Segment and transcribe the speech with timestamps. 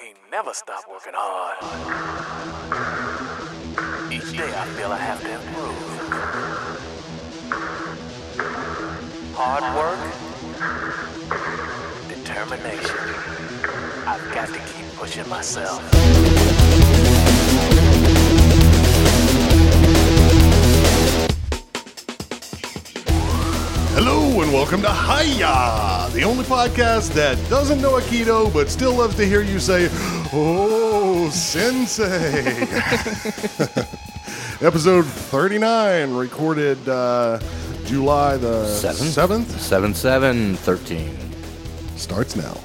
[0.00, 1.56] can't never stop working hard.
[4.12, 5.74] Each day I feel I have to improve.
[9.34, 9.98] Hard work,
[12.08, 12.96] determination.
[14.06, 15.82] I've got to keep pushing myself.
[23.94, 29.16] Hello and welcome to Hiya, the only podcast that doesn't know Aikido but still loves
[29.16, 29.88] to hear you say,
[30.32, 32.44] Oh, Sensei.
[34.66, 37.40] Episode 39, recorded uh,
[37.86, 39.42] July the Seven?
[39.42, 39.58] 7th.
[39.58, 41.18] 7 7 13.
[41.96, 42.56] Starts now.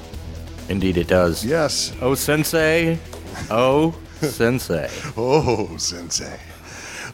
[0.68, 1.44] Indeed, it does.
[1.44, 1.92] Yes.
[2.00, 2.98] Oh, sensei.
[3.50, 4.88] Oh, sensei.
[5.16, 6.38] Oh, Sensei.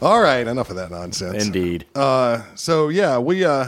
[0.01, 1.45] All right, enough of that nonsense.
[1.45, 1.85] Indeed.
[1.93, 3.67] Uh, so yeah, we uh,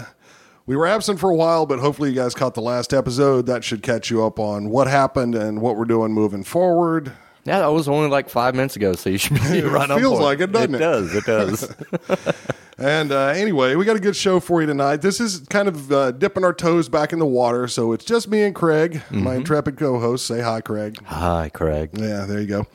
[0.65, 3.45] we were absent for a while, but hopefully you guys caught the last episode.
[3.45, 7.11] That should catch you up on what happened and what we're doing moving forward.
[7.45, 10.19] Yeah, that was only like five minutes ago, so you should be right on feels
[10.19, 10.79] like it, doesn't it?
[10.79, 11.13] does.
[11.15, 11.75] It does.
[12.79, 14.97] And uh, anyway, we got a good show for you tonight.
[14.97, 18.27] This is kind of uh, dipping our toes back in the water, so it's just
[18.27, 19.23] me and Craig, Mm-hmm.
[19.23, 20.25] my intrepid co-host.
[20.25, 20.97] Say hi, Craig.
[21.05, 21.91] Hi, Craig.
[21.93, 22.65] Yeah, there you go.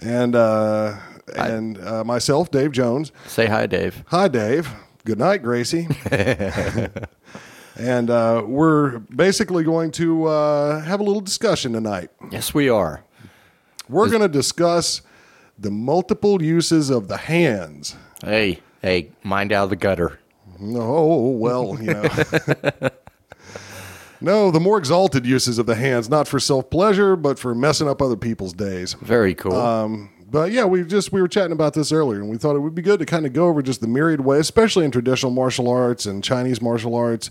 [0.00, 0.98] And uh,
[1.34, 3.10] and uh, myself, Dave Jones.
[3.26, 4.04] Say hi, Dave.
[4.08, 4.70] Hi, Dave.
[5.06, 5.88] Good night, Gracie.
[7.78, 12.10] And uh, we're basically going to uh, have a little discussion tonight.
[12.30, 13.04] Yes, we are.
[13.88, 15.00] We're going to discuss
[15.58, 17.96] the multiple uses of the hands.
[18.22, 20.18] Hey, hey, mind out of the gutter.
[20.60, 22.02] Oh, well, you know.
[24.20, 27.88] no, the more exalted uses of the hands, not for self pleasure, but for messing
[27.88, 28.94] up other people's days.
[28.94, 29.54] Very cool.
[29.54, 32.60] Um, but yeah, we just we were chatting about this earlier, and we thought it
[32.60, 35.32] would be good to kind of go over just the myriad ways, especially in traditional
[35.32, 37.30] martial arts and Chinese martial arts,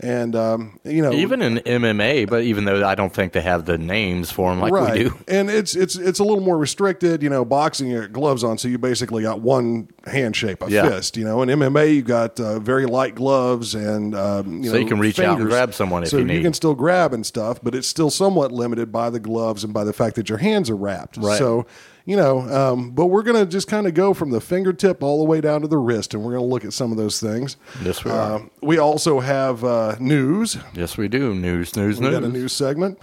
[0.00, 3.64] and um, you know, even in MMA, but even though I don't think they have
[3.64, 4.92] the names for them like right.
[4.92, 5.18] we do.
[5.26, 7.22] And it's it's it's a little more restricted.
[7.22, 10.70] You know, boxing you got gloves on, so you basically got one hand shape, a
[10.70, 10.88] Yeah.
[10.88, 11.16] fist.
[11.16, 14.78] You know, in MMA you got uh, very light gloves, and um, you So know,
[14.80, 15.52] you can reach out and fingers.
[15.52, 16.42] grab someone if so you need.
[16.42, 19.82] can still grab and stuff, but it's still somewhat limited by the gloves and by
[19.84, 21.16] the fact that your hands are wrapped.
[21.16, 21.38] Right.
[21.38, 21.66] So.
[22.08, 25.18] You know, um, but we're going to just kind of go from the fingertip all
[25.18, 27.20] the way down to the wrist, and we're going to look at some of those
[27.20, 27.58] things.
[27.82, 28.36] Yes, we are.
[28.36, 30.56] Um, we also have uh, news.
[30.72, 31.34] Yes, we do.
[31.34, 32.14] News, news, We news.
[32.14, 32.98] got a news segment.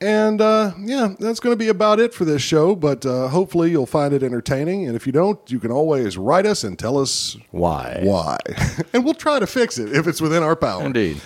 [0.00, 2.76] And uh, yeah, that's going to be about it for this show.
[2.76, 4.86] But uh, hopefully, you'll find it entertaining.
[4.86, 7.98] And if you don't, you can always write us and tell us Why?
[8.04, 8.38] why.
[8.92, 10.84] and we'll try to fix it if it's within our power.
[10.84, 11.20] Indeed.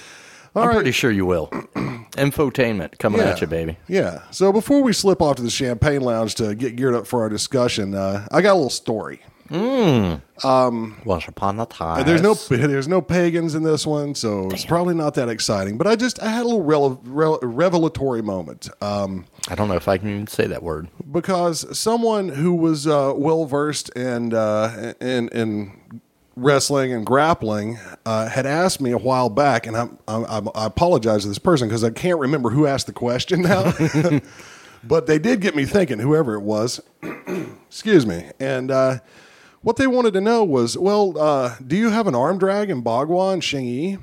[0.54, 0.75] All I'm right.
[0.76, 1.48] pretty sure you will.
[2.19, 3.28] Infotainment coming Yeah.
[3.31, 3.76] at you, baby.
[3.86, 4.22] Yeah.
[4.31, 7.28] So before we slip off to the champagne lounge to get geared up for our
[7.28, 9.20] discussion, uh, I got a little story.
[9.50, 11.00] Um.
[11.04, 12.04] Once upon a time.
[12.04, 15.78] There's no there's no pagans in this one, so it's probably not that exciting.
[15.78, 18.69] But I just I had a little rel- rel- revelatory moment.
[18.82, 20.88] Um, I don't know if I can even say that word.
[21.10, 26.00] because someone who was uh, well versed and uh, in in
[26.43, 31.22] wrestling and grappling uh, had asked me a while back, and I'm, I'm, I apologize
[31.22, 33.72] to this person because I can't remember who asked the question now.
[34.84, 36.81] but they did get me thinking, whoever it was.
[37.69, 38.71] Excuse me, and.
[38.71, 38.98] Uh,
[39.62, 42.82] what they wanted to know was, well, uh, do you have an arm drag in
[42.82, 44.00] Bagua and Xingyi?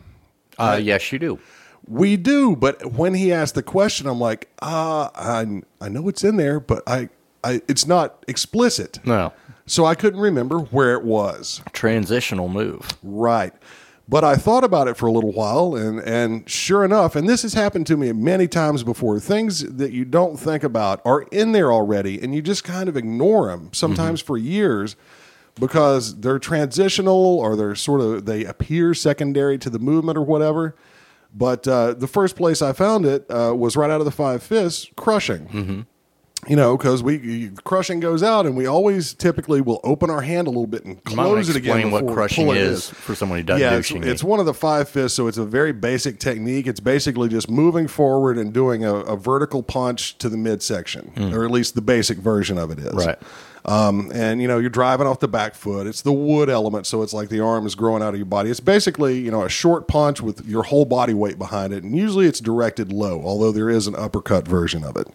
[0.57, 1.39] Uh, yes, you do.
[1.87, 6.23] We do, but when he asked the question, I'm like, uh, I I know it's
[6.23, 7.09] in there, but I,
[7.43, 8.99] I it's not explicit.
[9.05, 9.33] No.
[9.67, 11.61] So I couldn't remember where it was.
[11.73, 12.87] Transitional move.
[13.01, 13.53] Right.
[14.07, 17.41] But I thought about it for a little while, and, and sure enough, and this
[17.41, 21.53] has happened to me many times before, things that you don't think about are in
[21.53, 24.95] there already, and you just kind of ignore them, sometimes for years,
[25.59, 30.75] because they're transitional or they're sort of, they appear secondary to the movement or whatever.
[31.33, 34.43] But uh, the first place I found it uh, was right out of the Five
[34.43, 35.87] Fists, crushing
[36.47, 40.47] you know, because we crushing goes out, and we always typically will open our hand
[40.47, 41.77] a little bit and You might wanna close it again.
[41.79, 44.87] explain what crushing is for someone who doesn't Yeah, it's, it's one of the five
[44.89, 46.67] fists, so it's a very basic technique.
[46.67, 51.43] It's basically just moving forward and doing a, a vertical punch to the midsection, or
[51.45, 52.93] at least the basic version of it is.
[52.93, 53.17] Right.
[53.65, 55.87] Um, and you know, you're driving off the back foot.
[55.87, 58.51] It's the wood element, so it's like the arm is growing out of your body.
[58.51, 61.97] It's basically you know a short punch with your whole body weight behind it, and
[61.97, 65.07] usually it's directed low, although there is an uppercut version of it.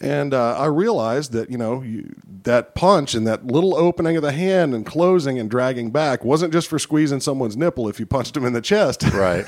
[0.00, 4.22] And uh, I realized that you know you, that punch and that little opening of
[4.22, 8.06] the hand and closing and dragging back wasn't just for squeezing someone's nipple if you
[8.06, 9.04] punched them in the chest.
[9.12, 9.44] Right.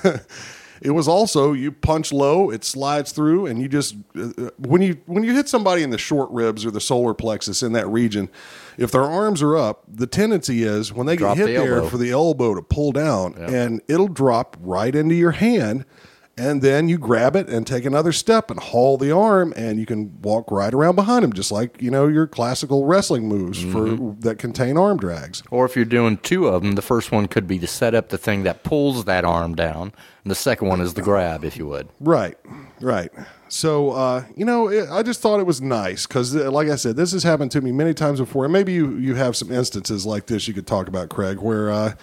[0.83, 4.83] it was also you punch low, it slides through, and you just uh, uh, when
[4.83, 7.89] you when you hit somebody in the short ribs or the solar plexus in that
[7.89, 8.29] region,
[8.77, 11.83] if their arms are up, the tendency is when they Drop get the hit there
[11.83, 15.87] for the elbow to pull down, and it'll drop right into your hand.
[16.37, 19.87] And then you grab it and take another step and haul the arm, and you
[19.87, 23.97] can walk right around behind him, just like you know your classical wrestling moves for
[24.21, 25.43] that contain arm drags.
[25.51, 28.09] Or if you're doing two of them, the first one could be to set up
[28.09, 29.93] the thing that pulls that arm down,
[30.25, 31.89] and the second one is the grab, if you would.
[32.01, 32.37] Right,
[32.81, 33.11] right.
[33.49, 36.97] So, uh, you know, it, I just thought it was nice because, like I said,
[36.97, 38.45] this has happened to me many times before.
[38.45, 41.71] And maybe you, you have some instances like this you could talk about, Craig, where,
[41.71, 41.95] uh,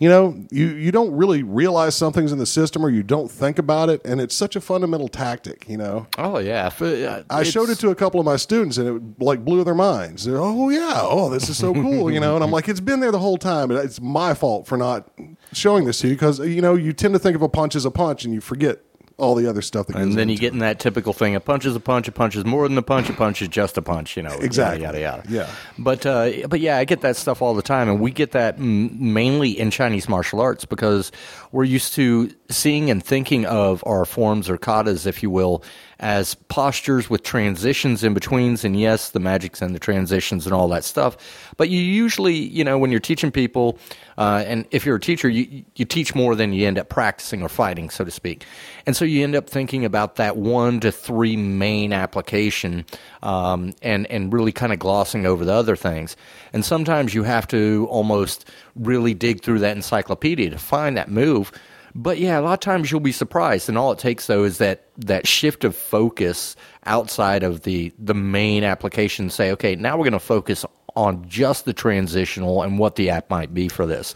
[0.00, 3.58] you know, you, you don't really realize something's in the system or you don't think
[3.58, 4.00] about it.
[4.02, 6.06] And it's such a fundamental tactic, you know.
[6.16, 9.44] Oh yeah, uh, I showed it to a couple of my students and it like
[9.44, 10.24] blew their minds.
[10.24, 11.00] They're, oh, yeah.
[11.02, 12.34] Oh, this is so cool, you know.
[12.34, 13.70] And I'm like, it's been there the whole time.
[13.70, 15.06] And it's my fault for not
[15.52, 17.84] showing this to you because, you know, you tend to think of a punch as
[17.84, 18.80] a punch and you forget
[19.20, 21.40] all the other stuff that goes And then you get in that typical thing: a
[21.40, 23.78] punch is a punch, a punch is more than a punch, a punch is just
[23.78, 24.16] a punch.
[24.16, 24.82] You know, Exactly.
[24.82, 25.22] Yada yada.
[25.22, 25.32] yada.
[25.32, 25.50] Yeah.
[25.78, 28.58] But uh, but yeah, I get that stuff all the time, and we get that
[28.58, 31.12] mm, mainly in Chinese martial arts because
[31.52, 35.62] we're used to seeing and thinking of our forms or katas, if you will,
[35.98, 38.64] as postures with transitions in betweens.
[38.64, 41.16] And yes, the magics and the transitions and all that stuff.
[41.56, 43.78] But you usually, you know, when you're teaching people,
[44.18, 47.42] uh, and if you're a teacher, you you teach more than you end up practicing
[47.42, 48.44] or fighting, so to speak.
[48.86, 52.84] And so you end up thinking about that one to three main application,
[53.22, 56.16] um, and and really kind of glossing over the other things.
[56.52, 61.52] And sometimes you have to almost really dig through that encyclopedia to find that move.
[61.94, 64.58] But yeah, a lot of times you'll be surprised, and all it takes though is
[64.58, 66.56] that that shift of focus
[66.86, 69.30] outside of the the main application.
[69.30, 70.64] Say, okay, now we're going to focus
[70.96, 74.14] on just the transitional and what the app might be for this.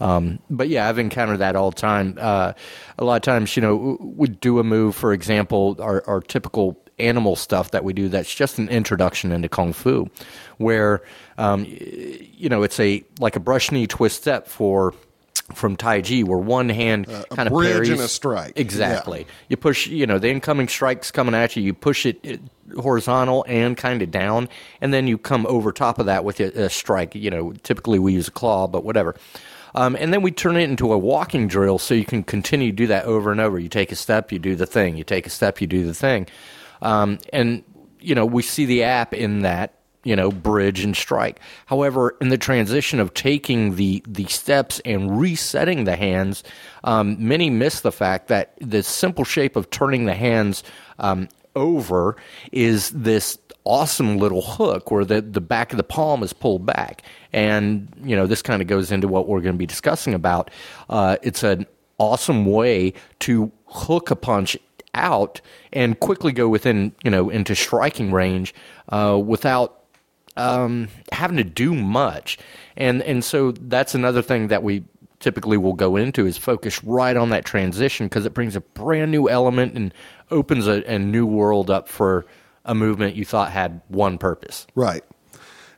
[0.00, 2.18] Um, but yeah, I've encountered that all the time.
[2.20, 2.52] Uh,
[2.98, 6.76] a lot of times, you know, we do a move, for example, our, our typical
[6.98, 10.08] animal stuff that we do that's just an introduction into kung fu
[10.56, 11.02] where
[11.36, 14.94] um, you know it's a like a brush knee twist step for
[15.54, 18.54] from Tai Chi, where one hand kind of bridge parries and a strike.
[18.56, 19.26] Exactly.
[19.48, 21.62] You push, you know, the incoming strike's coming at you.
[21.62, 22.40] You push it it
[22.80, 24.48] horizontal and kind of down,
[24.80, 27.14] and then you come over top of that with a, a strike.
[27.14, 29.14] You know, typically we use a claw, but whatever.
[29.74, 32.76] Um, and then we turn it into a walking drill, so you can continue to
[32.76, 33.58] do that over and over.
[33.58, 34.96] You take a step, you do the thing.
[34.96, 36.26] You take a step, you do the thing.
[36.80, 37.62] Um, and
[38.00, 39.75] you know, we see the app in that
[40.06, 41.40] you know, bridge and strike.
[41.66, 46.44] However, in the transition of taking the the steps and resetting the hands,
[46.84, 50.62] um, many miss the fact that the simple shape of turning the hands
[51.00, 52.16] um, over
[52.52, 57.02] is this awesome little hook where the, the back of the palm is pulled back.
[57.32, 60.52] And, you know, this kind of goes into what we're going to be discussing about.
[60.88, 61.66] Uh, it's an
[61.98, 64.56] awesome way to hook a punch
[64.94, 65.40] out
[65.72, 68.54] and quickly go within, you know, into striking range
[68.90, 69.82] uh, without
[70.36, 72.38] um, having to do much.
[72.76, 74.84] And and so that's another thing that we
[75.18, 79.10] typically will go into is focus right on that transition because it brings a brand
[79.10, 79.94] new element and
[80.30, 82.26] opens a, a new world up for
[82.66, 84.66] a movement you thought had one purpose.
[84.74, 85.02] Right.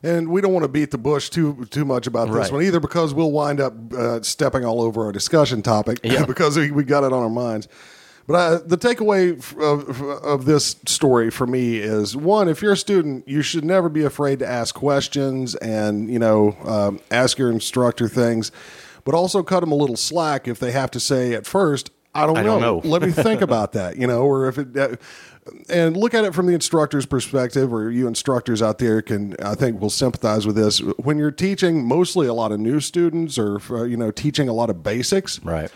[0.02, 2.52] And we don't want to beat the bush too too much about this Right.
[2.52, 6.24] one either, because we'll wind up uh, stepping all over our discussion topic Yeah.
[6.26, 7.68] because we, we got it on our minds.
[8.28, 12.76] But uh, the takeaway of, of this story for me is one: if you're a
[12.76, 17.50] student, you should never be afraid to ask questions and you know um, ask your
[17.50, 18.52] instructor things,
[19.04, 22.26] but also cut them a little slack if they have to say at first, "I
[22.26, 22.88] don't I know." don't know.
[22.90, 24.76] Let me think about that, you know, or if it.
[24.76, 24.96] Uh,
[25.70, 29.54] and look at it from the instructor's perspective, or you instructors out there can, I
[29.54, 30.80] think, will sympathize with this.
[30.98, 34.52] When you're teaching mostly a lot of new students, or uh, you know, teaching a
[34.52, 35.70] lot of basics, Right.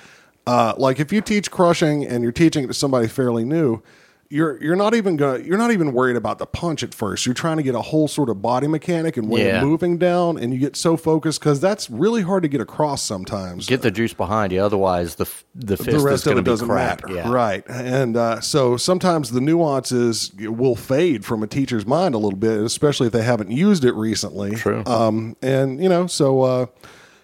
[0.47, 3.83] Uh, like if you teach crushing and you're teaching it to somebody fairly new,
[4.29, 7.27] you're you're not even gonna you're not even worried about the punch at first.
[7.27, 9.59] You're trying to get a whole sort of body mechanic and way Yeah.
[9.61, 13.03] of moving down, and you get so focused because that's really hard to get across
[13.03, 13.67] sometimes.
[13.67, 16.67] Get the juice behind you, otherwise the the fist the is rest of it doesn't
[16.67, 17.31] matter, Yeah.
[17.31, 17.63] right?
[17.69, 22.59] And uh, so sometimes the nuances will fade from a teacher's mind a little bit,
[22.63, 24.57] especially if they haven't used it recently.
[24.57, 24.83] True.
[24.87, 26.67] Um, and you know, so uh,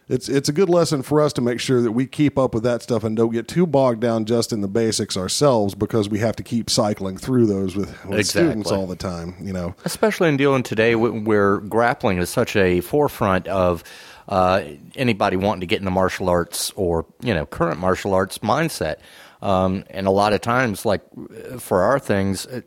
[0.08, 2.62] it's it's a good lesson for us to make sure that we keep up with
[2.62, 6.18] that stuff and don't get too bogged down just in the basics ourselves because we
[6.18, 9.34] have to keep cycling through those with, with students all the time.
[9.40, 9.74] You know.
[9.84, 13.84] especially in dealing today wh- where grappling is such a forefront of
[14.28, 14.62] uh,
[14.94, 18.96] anybody wanting to get into martial arts or you know current martial arts mindset
[19.42, 21.02] um, and a lot of times like
[21.50, 22.60] uh, for our things uh,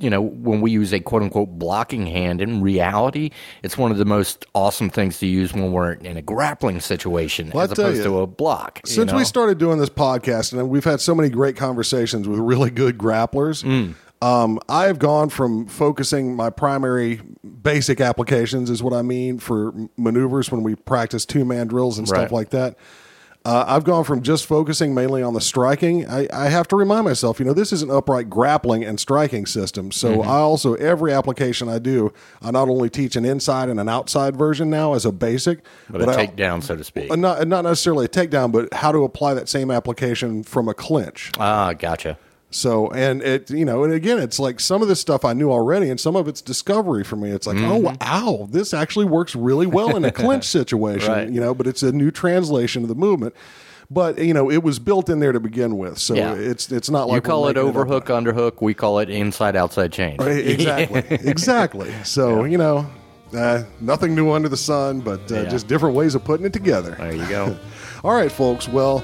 [0.00, 3.30] you know when we use a quote unquote blocking hand in reality
[3.62, 7.50] it's one of the most awesome things to use when we're in a grappling situation
[7.52, 10.68] Well, as opposed you, to a block you Since we started doing this podcast, and
[10.68, 13.94] we've had so many great conversations with really good grapplers, Mm.
[14.24, 17.20] um, I've gone from focusing my primary
[17.62, 22.06] basic applications, is what I mean, for maneuvers when we practice two man drills and
[22.06, 22.32] stuff Right.
[22.32, 22.76] like that.
[23.44, 26.06] Uh, I've gone from just focusing mainly on the striking.
[26.06, 29.46] I, I have to remind myself, you know, this is an upright grappling and striking
[29.46, 29.90] system.
[29.90, 30.28] So Mm-hmm.
[30.28, 34.36] I also, every application I do, I not only teach an inside and an outside
[34.36, 37.10] version now as a basic, But, a I- takedown, so to speak.
[37.10, 40.74] uh, not, not necessarily a takedown, but how to apply that same application from a
[40.74, 41.30] clinch.
[41.38, 42.18] ah, gotcha.
[42.50, 45.50] So, and it, you know, and again, it's like some of this stuff I knew
[45.52, 47.30] already, and some of it's discovery for me.
[47.30, 51.28] It's like, oh, wow, this actually works really well in a clinch situation, Right.
[51.28, 53.34] you know, but it's a new translation of the movement.
[53.90, 56.34] But you know, it was built in there to begin with, so Yeah.
[56.34, 57.64] it's it's not like You call it up.
[57.64, 58.60] overhook, underhook.
[58.62, 60.18] We call it inside outside change.
[60.20, 61.92] Right, exactly, exactly.
[62.04, 62.86] So you know,
[63.34, 65.44] uh, nothing new under the sun, but uh, Yeah.
[65.50, 66.96] just different ways of putting it together.
[66.98, 67.58] There you go.
[68.04, 68.68] All right, folks.
[68.68, 69.02] Well,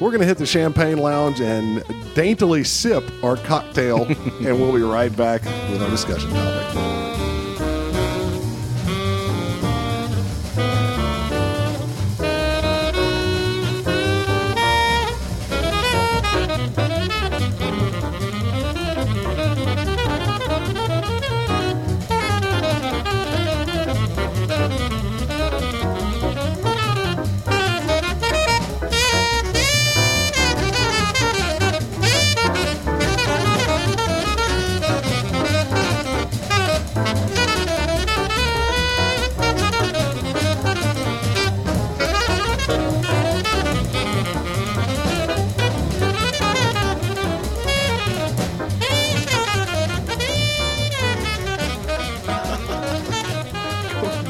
[0.00, 1.82] we're going to hit the champagne lounge and
[2.14, 7.25] daintily sip our cocktail, and we'll be right back with our discussion topic.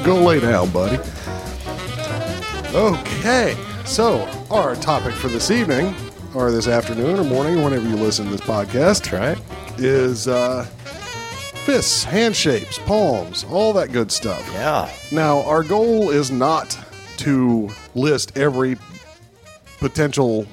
[0.06, 0.98] Go lay down, buddy.
[2.72, 4.22] Okay, so
[4.52, 5.92] our topic for this evening,
[6.32, 9.36] or this afternoon, or morning, whenever you listen to this podcast, right.
[9.78, 10.62] is uh,
[11.64, 14.48] fists, hand shapes, palms, all that good stuff.
[14.52, 14.88] Yeah.
[15.10, 16.78] Now, our goal is not
[17.16, 18.76] to list every
[19.78, 20.46] potential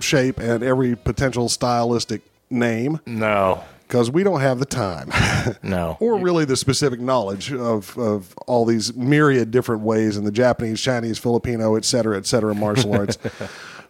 [0.00, 3.62] shape and every potential stylistic name No.
[3.90, 5.10] Because we don't have the time
[5.64, 5.96] No.
[5.98, 10.80] or really the specific knowledge of, of all these myriad different ways in the Japanese,
[10.80, 13.18] Chinese, Filipino, et cetera, et cetera, martial arts.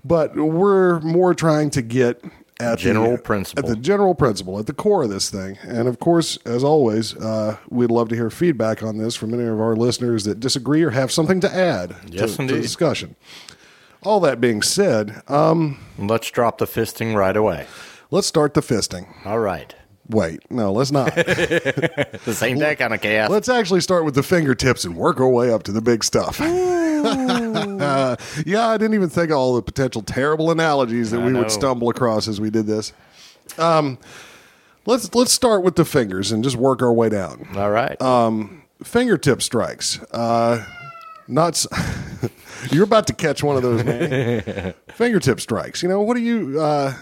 [0.02, 2.24] But we're more trying to get
[2.58, 3.62] at General the, principle.
[3.62, 5.58] at the general principle, at the core of this thing.
[5.62, 9.44] And of course, as always, uh, we'd love to hear feedback on this from any
[9.44, 13.14] of our listeners that disagree or have something to add Yes, to, to the discussion.
[14.02, 17.66] All that being said, um, Let's drop the fisting right away.
[18.10, 19.06] let's start the fisting.
[19.26, 19.74] All right.
[20.10, 21.14] Wait, no, let's not.
[21.14, 23.30] the same that kind of chaos.
[23.30, 26.38] Let's actually start with the fingertips and work our way up to the big stuff.
[26.40, 28.16] yeah,
[28.68, 31.40] I didn't even think of all the potential terrible analogies that I we know.
[31.40, 32.92] would stumble across as we did this.
[33.58, 33.98] Um,
[34.86, 37.48] let's let's start with the fingers and just work our way down.
[37.56, 37.96] All right.
[38.82, 40.00] Fingertip strikes.
[40.10, 40.64] Uh,
[41.28, 41.54] not.
[41.54, 41.66] s-
[42.70, 44.74] You're about to catch one of those, man.
[44.88, 45.82] Fingertip strikes.
[45.82, 46.60] You know what do you?
[46.60, 46.94] Uh,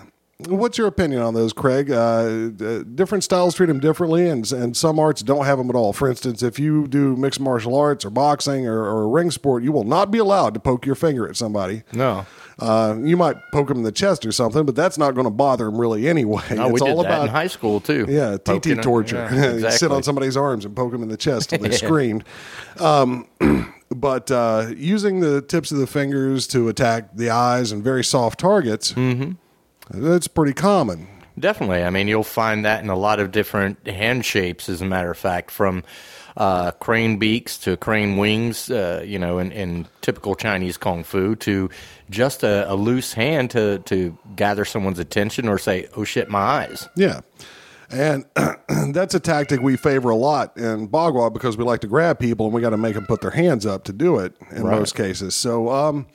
[0.46, 1.90] what's your opinion on those, Craig?
[1.90, 2.48] Uh,
[2.94, 5.92] different styles treat them differently, and and some arts don't have them at all.
[5.92, 9.62] For instance, if you do mixed martial arts or boxing or, or a ring sport,
[9.62, 11.82] you will not be allowed to poke your finger at somebody.
[11.92, 12.26] no.
[12.60, 15.30] Uh, you might poke them in the chest or something, but that's not going to
[15.30, 16.42] bother them really anyway.
[16.50, 18.04] No, we it's did all that about in high school too.
[18.08, 19.28] yeah, Poking TT torture.
[19.32, 22.24] Yeah, You sit on somebody's arms and poke them in the chest till they screamed.
[22.80, 23.28] Um,
[23.94, 28.40] but uh, using the tips of the fingers to attack the eyes and very soft
[28.40, 29.34] targets, Mm-hmm.
[29.90, 31.08] That's pretty common.
[31.38, 31.84] Definitely.
[31.84, 35.10] I mean, you'll find that in a lot of different hand shapes, as a matter
[35.10, 35.84] of fact, from
[36.36, 41.36] uh, crane beaks to crane wings, uh, you know, in, in typical Chinese kung fu,
[41.36, 41.70] to
[42.10, 46.40] just a, a loose hand to, to gather someone's attention or say, oh shit, my
[46.40, 46.88] eyes.
[46.96, 47.20] Yeah.
[47.90, 48.24] And
[48.92, 52.46] that's a tactic we favor a lot in Bagua because we like to grab people
[52.46, 54.76] and we got to make them put their hands up to do it in Right.
[54.78, 55.34] most cases.
[55.36, 56.06] So, um,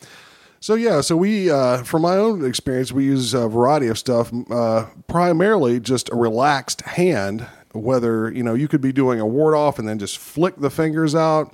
[0.64, 4.32] so yeah, so we, uh, from my own experience, we use a variety of stuff,
[4.50, 9.56] uh, primarily just a relaxed hand, whether, you know, you could be doing a ward
[9.56, 11.54] off and then just flick the fingers out.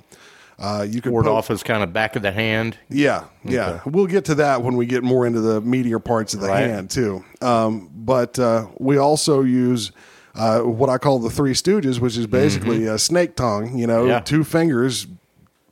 [0.60, 2.76] Uh, you could Ward poke- off is kind of back of the hand.
[2.88, 3.80] yeah, yeah.
[3.84, 6.68] We'll get to that when we get more into the meatier parts of the Right.
[6.68, 7.24] hand too.
[7.40, 9.90] Um, but uh, we also use
[10.36, 13.76] uh, what I call the three stooges, which is basically a snake tongue.
[13.76, 14.08] You know, Mm-hmm.
[14.10, 14.20] Yeah.
[14.20, 15.06] two fingers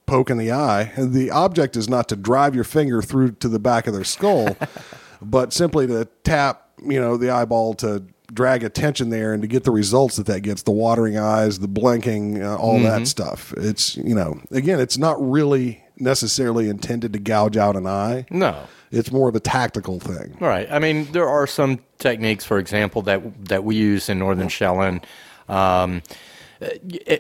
[0.09, 0.91] poking the eye.
[0.97, 4.03] And the object is not to drive your finger through to the back of their
[4.05, 4.57] skull,
[5.23, 9.65] but simply to tap, you know, the eyeball to drag attention there and to get
[9.65, 12.85] the results that that gets the watering eyes, the blinking, uh, all Mm-hmm.
[12.85, 13.55] that stuff.
[13.57, 18.27] It's, you know, again, it's not really necessarily intended to gouge out an eye.
[18.31, 18.67] No.
[18.91, 20.37] It's more of a tactical thing.
[20.41, 20.67] Right.
[20.71, 25.03] I mean, there are some techniques, for example, that that we use in Northern Shaolin.
[25.49, 26.03] Um,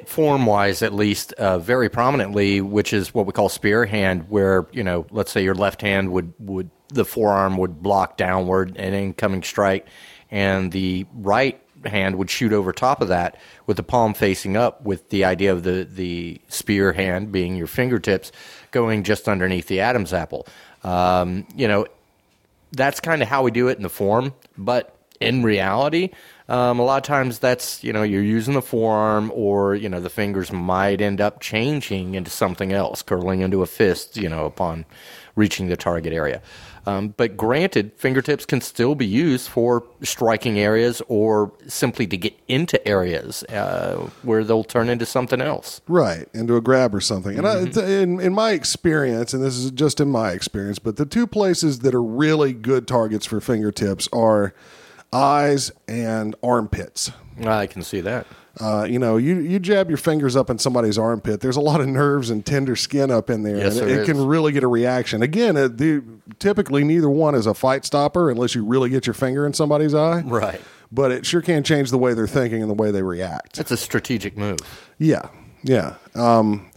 [0.06, 4.66] form wise, at least, uh, very prominently, which is what we call spear hand, where
[4.72, 8.94] you know, let's say your left hand would would the forearm would block downward an
[8.94, 9.86] incoming strike,
[10.30, 14.82] and the right hand would shoot over top of that with the palm facing up,
[14.82, 18.32] with the idea of the the spear hand being your fingertips
[18.70, 20.46] going just underneath the Adam's apple.
[20.82, 21.86] Um, you know,
[22.72, 26.10] that's kind of how we do it in the form, but in reality,
[26.48, 30.00] um, a lot of times that's you know you're using the forearm or you know
[30.00, 34.46] the fingers might end up changing into something else, curling into a fist, you know,
[34.46, 34.86] upon
[35.36, 36.42] reaching the target area.
[36.86, 42.34] Um, but granted, fingertips can still be used for striking areas or simply to get
[42.48, 45.82] into areas uh, where they'll turn into something else.
[45.86, 47.36] Right, into a grab or something.
[47.36, 47.78] And mm-hmm.
[47.78, 51.26] I, in, in my experience, and this is just in my experience, but the two
[51.26, 54.54] places that are really good targets for fingertips are
[55.12, 57.10] eyes and armpits.
[57.44, 58.26] I can see that.
[58.60, 61.40] Uh, you know, you, you jab your fingers up in somebody's armpit.
[61.40, 64.04] There's a lot of nerves and tender skin up in there, yes, and it, it
[64.04, 65.22] can really get a reaction.
[65.22, 66.02] Again, uh, the,
[66.40, 69.94] typically neither one is a fight stopper unless you really get your finger in somebody's
[69.94, 70.22] eye.
[70.22, 70.60] Right.
[70.90, 73.60] But it sure can change the way they're thinking and the way they react.
[73.60, 74.58] It's a strategic move.
[74.98, 75.28] Yeah,
[75.62, 75.94] yeah.
[76.16, 76.68] Um,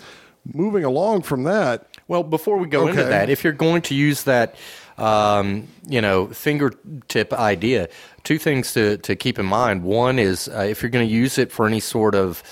[0.53, 1.87] moving along from that.
[2.07, 2.91] Well, before we go okay.
[2.91, 4.55] into that, if you're going to use that
[5.01, 7.89] um, you know, fingertip idea.
[8.23, 9.83] Two things to, to keep in mind.
[9.83, 12.43] One is uh, if you're going to use it for any sort of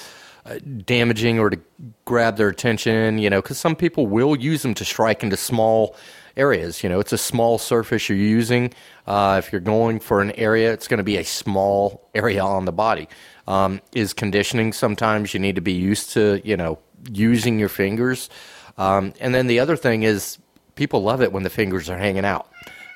[0.45, 1.59] uh, damaging or to
[2.05, 5.95] grab their attention, you know, because some people will use them to strike into small
[6.35, 6.81] areas.
[6.81, 8.73] You know, it's a small surface you're using.
[9.05, 12.65] Uh, if you're going for an area, it's going to be a small area on
[12.65, 13.07] the body.
[13.47, 16.79] Um, is conditioning sometimes you need to be used to, you know,
[17.11, 18.29] using your fingers.
[18.77, 20.39] Um, and then the other thing is
[20.75, 22.49] people love it when the fingers are hanging out.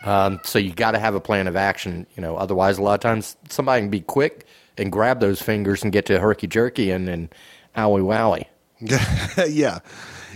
[0.04, 2.06] Um, so you got to have a plan of action.
[2.16, 4.46] You know, otherwise, a lot of times somebody can be quick
[4.78, 7.30] and grab those fingers and get to herky jerky and then
[7.76, 8.46] owie wowie.
[9.50, 9.80] yeah.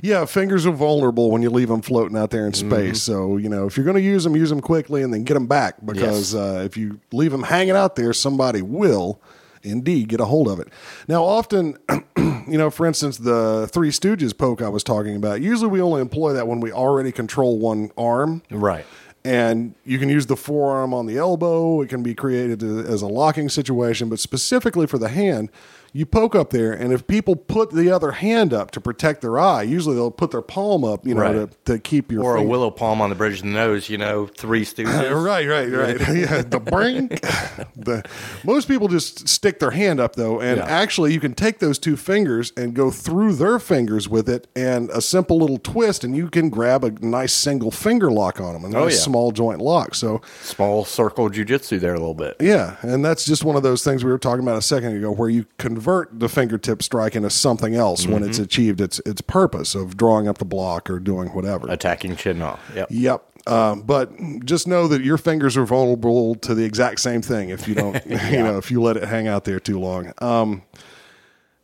[0.04, 3.04] Yeah, fingers are vulnerable when you leave them floating out there in space.
[3.04, 3.12] Mm-hmm.
[3.12, 5.34] So, you know, if you're going to use them, use them quickly and then get
[5.34, 6.40] them back because yes.
[6.40, 9.20] uh, if you leave them hanging out there, somebody will
[9.64, 10.70] indeed get a hold of it.
[11.08, 11.78] Now, often,
[12.48, 16.02] you know, for instance, the Three Stooges poke I was talking about, usually we only
[16.02, 18.42] employ that when we already control one arm.
[18.50, 18.86] Right.
[19.24, 21.82] And you can use the forearm on the elbow.
[21.82, 25.50] It can be created as a locking situation, but specifically for the hand,
[25.94, 29.40] you poke up there, and if people put the other hand up to protect their
[29.40, 31.66] eye, usually they'll put their palm up, you know, right.
[31.66, 32.48] to, to keep your or finger.
[32.48, 35.26] a willow palm on the bridge of the nose, you know, three stooges.
[35.26, 36.16] right, right, right.
[36.16, 37.08] yeah, the brain.
[37.76, 38.04] the
[38.44, 40.66] most people just stick their hand up though, and yeah.
[40.66, 44.90] actually you can take those two fingers and go through their fingers with it, and
[44.92, 48.64] a simple little twist, and you can grab a nice single finger lock on them,
[48.64, 49.04] a oh, nice oh, yeah.
[49.04, 49.96] small joint lock.
[49.96, 52.36] So small circle jujitsu there a little bit.
[52.40, 55.12] Yeah, and that's just one of those things we were talking about a second ago,
[55.12, 58.14] where you convert convert the fingertip strike into something else mm-hmm.
[58.14, 58.46] when it's mm-hmm.
[58.46, 61.68] achieved its its purpose of drawing up the block or doing whatever.
[61.70, 62.60] Attacking chin off.
[62.74, 62.88] Yep.
[62.90, 63.24] Yep.
[63.46, 64.12] Um, but
[64.44, 67.94] just know that your fingers are vulnerable to the exact same thing if you don't,
[68.08, 68.30] yeah.
[68.30, 70.12] you know, if you let it hang out there too long.
[70.18, 70.64] Um,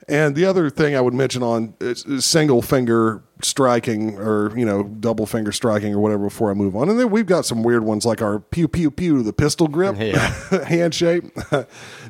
[0.07, 1.73] and the other thing I would mention on
[2.19, 6.89] single finger striking or, you know, double finger striking or whatever before I move on.
[6.89, 9.95] And then we've got some weird ones like our pew pew pew, the pistol grip
[9.99, 10.65] yeah.
[10.65, 11.25] hand shape.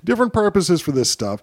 [0.04, 1.42] Different purposes for this stuff.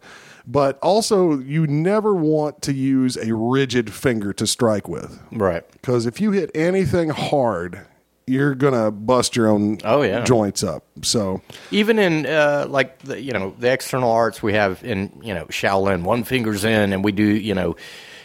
[0.50, 5.22] But also, you never want to use a rigid finger to strike with.
[5.30, 5.64] Right.
[5.70, 7.86] Because if you hit anything hard,
[8.26, 10.24] you're gonna bust your own oh, yeah.
[10.24, 10.84] joints up.
[11.02, 15.34] So even in uh, like the, you know the external arts we have in you
[15.34, 17.76] know Shaolin, one finger's in, and we do you know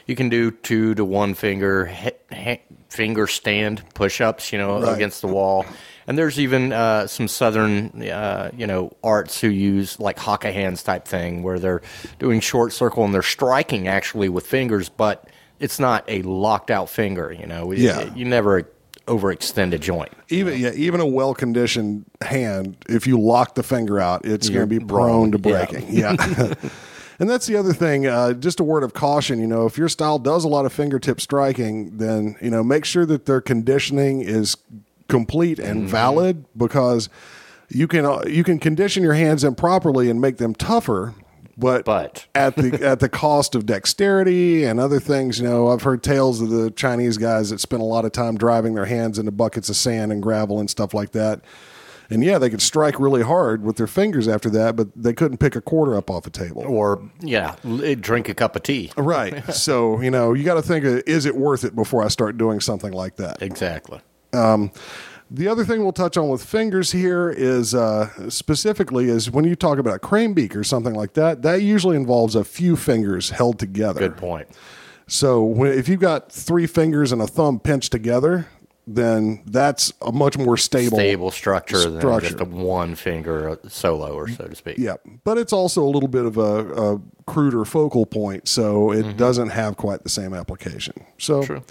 [0.08, 4.82] you can do two to one finger ha- ha- finger stand push ups, you know,
[4.82, 4.96] right.
[4.96, 5.66] against the wall.
[6.08, 10.84] And there's even uh, some southern, uh, you know, arts who use like haka hands
[10.84, 11.82] type thing, where they're
[12.20, 15.28] doing short circle and they're striking actually with fingers, but
[15.60, 17.32] it's not a locked out finger.
[17.34, 18.14] You know, yeah.
[18.14, 18.70] you never
[19.08, 20.12] overextend a joint.
[20.30, 24.68] Even yeah, even a well conditioned hand, if you lock the finger out, it's going
[24.68, 25.86] to be prone to breaking.
[25.90, 26.16] Yeah.
[26.20, 26.54] yeah.
[27.20, 28.08] and that's the other thing.
[28.08, 29.40] Uh, just a word of caution.
[29.40, 32.86] You know, if your style does a lot of fingertip striking, then you know make
[32.86, 34.58] sure that their conditioning is
[35.08, 35.88] complete and mm-hmm.
[35.88, 37.10] valid because
[37.70, 41.14] you can uh, you can condition your hands improperly and make them tougher
[41.58, 42.26] but, but.
[42.36, 46.42] at the at the cost of dexterity and other things you know i've heard tales
[46.42, 49.70] of the chinese guys that spend a lot of time driving their hands into buckets
[49.70, 51.42] of sand and gravel and stuff like that.
[52.08, 55.40] And yeah they could strike really hard with their fingers after that but they couldn't
[55.40, 56.64] pick a quarter up off a table.
[56.64, 58.92] Or yeah drink a cup of tea.
[58.96, 59.44] Right.
[59.56, 62.60] So you know you got to think is it worth it before i start doing
[62.60, 63.42] something like that?
[63.42, 64.02] Exactly
[64.36, 64.72] um,
[65.32, 69.56] The other thing we'll touch on with fingers here is uh, specifically is when you
[69.56, 73.32] talk about a crane beak or something like that, that usually involves a few fingers
[73.32, 74.00] held together.
[74.00, 74.48] Good point.
[75.08, 78.48] So when, if you've got three fingers and a thumb pinched together,
[78.88, 84.28] then that's a much more stable Stable structure, than just a one finger solo, or
[84.28, 84.78] so to speak.
[84.78, 89.18] Yeah, but it's also a little bit of a, a cruder focal point, so it
[89.18, 91.04] doesn't have quite the same application.
[91.18, 91.46] So Mm-hmm.
[91.46, 91.64] True.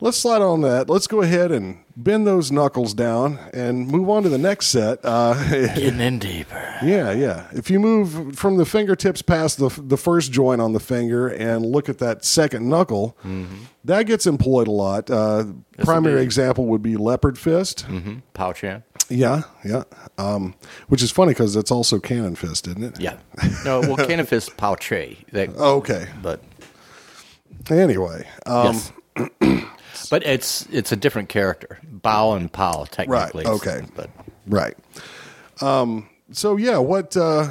[0.00, 0.88] Let's slide on that.
[0.88, 4.98] Let's go ahead and bend those knuckles down and move on to the next set.
[5.04, 6.76] Uh, Getting in deeper.
[6.82, 7.46] yeah, yeah.
[7.52, 11.64] If you move from the fingertips past the the first joint on the finger and
[11.66, 13.16] look at that second knuckle,
[13.84, 15.10] that gets employed a lot.
[15.10, 15.44] Uh,
[15.78, 17.86] primary example would be leopard fist.
[17.88, 18.18] Mm-hmm.
[18.34, 18.82] Pow chan.
[19.08, 19.82] Yeah, yeah.
[20.18, 20.54] Um,
[20.86, 23.00] which is funny because it's also cannon fist, isn't it?
[23.00, 23.16] Yeah.
[23.64, 25.18] No, well, cannon fist pow che.
[25.32, 26.06] That, Okay.
[26.22, 26.40] but
[27.68, 28.92] Anyway, um, yes.
[30.10, 31.78] but it's it's a different character.
[31.84, 33.44] Bow and pow, technically.
[33.44, 33.52] Right.
[33.54, 33.82] okay.
[33.94, 34.10] But
[34.46, 34.76] right.
[35.62, 37.48] Um, so yeah, what uh,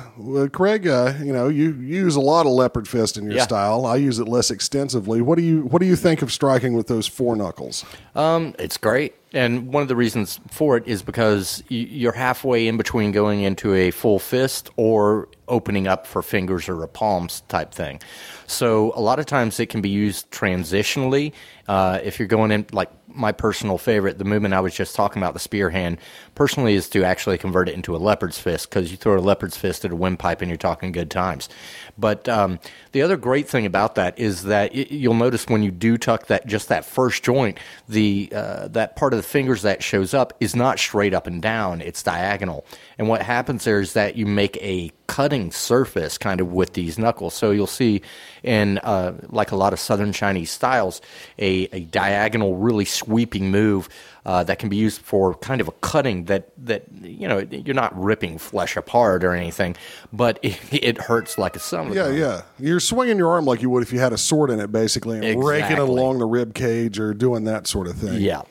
[0.52, 0.88] Craig?
[0.88, 3.44] Uh, you know, you use a lot of leopard fist in your Yeah.
[3.44, 3.86] style.
[3.86, 5.22] I use it less extensively.
[5.22, 7.86] What do you What do you think of striking with those four knuckles?
[8.16, 12.78] Um, it's great, and one of the reasons for it is because you're halfway in
[12.78, 17.74] between going into a full fist or opening up for fingers or a palms type
[17.74, 18.00] thing.
[18.48, 21.34] So a lot of times it can be used transitionally.
[21.68, 25.22] Uh, if you're going in, like my personal favorite, the movement I was just talking
[25.22, 25.98] about, the spear hand,
[26.36, 29.58] personally is to actually convert it into a leopard's fist because you throw a leopard's
[29.58, 31.50] fist at a windpipe and you're talking good times.
[31.98, 32.60] But um,
[32.92, 36.28] the other great thing about that is that y- you'll notice when you do tuck
[36.28, 40.34] that just that first joint, the uh, that part of the fingers that shows up
[40.40, 42.66] is not straight up and down; it's diagonal.
[42.98, 47.00] And what happens there is that you make a cutting surface kind of with these
[47.00, 47.34] knuckles.
[47.34, 48.04] So you'll see
[48.44, 51.02] in uh, like a lot of Southern Chinese styles,
[51.40, 53.90] a, a diagonal, really sweeping move.
[54.26, 57.74] Uh, that can be used for kind of a cutting that, that you know you're
[57.74, 59.76] not ripping flesh apart or anything,
[60.14, 61.96] but it, it hurts like a summer.
[61.96, 62.42] Yeah, yeah.
[62.60, 65.28] You're swinging your arm like you would if you had a sword in it, basically,
[65.28, 68.22] and raking it along the rib cage or doing that sort of thing.
[68.22, 68.44] Yeah.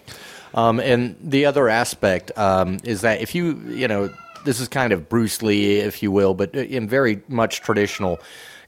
[0.54, 4.12] Um, and the other aspect um, is that if you, you know,
[4.44, 8.18] this is kind of Bruce Lee, if you will, but uh, in very much traditional,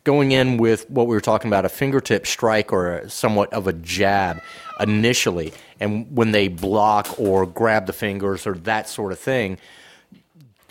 [0.04, 3.72] going in with what we were talking about, a fingertip strike or somewhat of a
[3.72, 4.40] jab
[4.78, 9.58] initially, and when they block or grab the fingers or that sort of thing,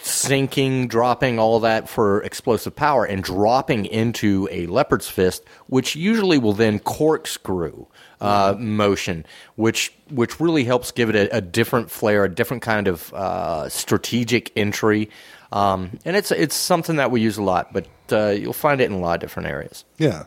[0.01, 6.37] sinking, dropping all that for explosive power, and dropping into a leopard's fist, which usually
[6.37, 7.85] will then corkscrew
[8.21, 12.87] uh, motion, which which really helps give it a, a different flair, a different kind
[12.87, 15.09] of uh, strategic entry.
[15.51, 18.85] Um, and it's it's something that we use a lot, but uh, you'll find it
[18.85, 19.85] in a lot of different areas.
[19.97, 20.25] Yeah.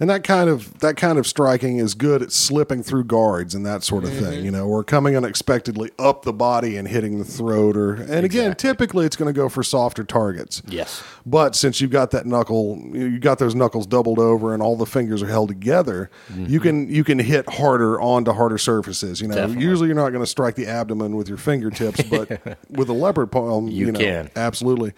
[0.00, 3.66] And that kind of that kind of striking is good at slipping through guards and
[3.66, 4.24] that sort of Mm-hmm.
[4.24, 8.24] thing, you know, or coming unexpectedly up the body and hitting the throat or and
[8.24, 10.62] again, typically it's going to go for softer targets.
[10.68, 11.02] Yes.
[11.26, 14.86] But since you've got that knuckle, you got those knuckles doubled over and all the
[14.86, 19.20] fingers are held together, you can you can hit harder onto harder surfaces.
[19.20, 19.64] You know, Definitely.
[19.64, 23.32] usually you're not going to strike the abdomen with your fingertips, but with a leopard
[23.32, 24.30] palm, you, You know, can.
[24.36, 24.92] absolutely.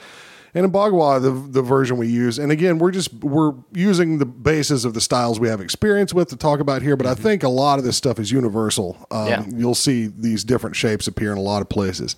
[0.54, 4.26] And in Bagua, the the version we use, and again, we're just we're using the
[4.26, 6.96] basis of the styles we have experience with to talk about here.
[6.96, 9.06] But I think a lot of this stuff is universal.
[9.10, 9.44] Um, Yeah.
[9.48, 12.16] You'll see these different shapes appear in a lot of places.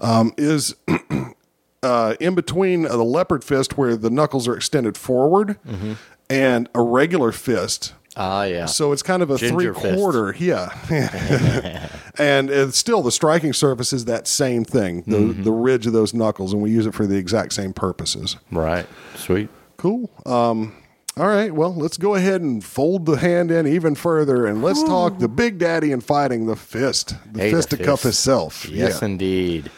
[0.00, 0.74] Um, is
[1.82, 5.58] uh, in between the leopard fist, where the knuckles are extended forward,
[6.30, 7.92] and a regular fist.
[8.16, 8.64] Ah, yeah.
[8.66, 9.94] So it's kind of a three Ginger fist.
[9.96, 10.70] quarter, yeah.
[12.18, 15.42] and it's still the striking surface is that same thing, the Mm-hmm.
[15.42, 18.36] the ridge of those knuckles, and we use it for the exact same purposes.
[18.50, 18.86] right.
[19.16, 19.48] Sweet.
[19.76, 20.10] Cool.
[20.24, 20.72] Um,
[21.18, 21.52] all right.
[21.54, 25.28] Well, let's go ahead and fold the hand in even further, and let's talk the
[25.28, 28.20] big daddy in fighting, the fist, the Hey, fisticuff fist.
[28.20, 28.66] itself.
[28.68, 29.06] Yes, Yeah.
[29.08, 29.70] indeed.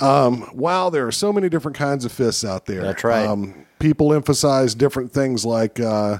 [0.00, 2.82] Wow, there are so many different kinds of fists out there.
[2.82, 3.26] That's right.
[3.26, 6.18] Um, people emphasize different things like, uh,